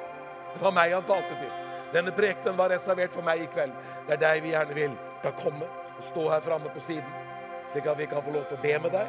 [0.54, 1.54] Det var meg han talte til.
[1.94, 3.74] Denne prekenen var reservert for meg i kveld.
[4.08, 5.66] Det er deg vi gjerne vil skal komme
[5.98, 7.14] og stå her framme på siden,
[7.72, 9.08] slik at vi kan få lov til å be med deg.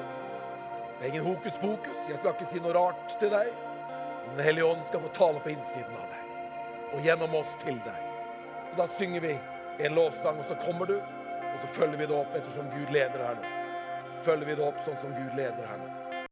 [0.98, 2.08] Det er ingen hokus pokus.
[2.08, 3.50] Jeg skal ikke si noe rart til deg.
[4.30, 6.20] Den Hellige Ånd skal få tale på innsiden av deg
[6.94, 8.13] og gjennom oss til deg.
[8.76, 9.38] Da synger vi
[9.78, 10.96] en lovsang, og så kommer du,
[11.40, 13.52] og så følger vi det opp ettersom Gud leder her nå.
[14.26, 16.03] Følger vi det opp sånn som Gud leder her nå.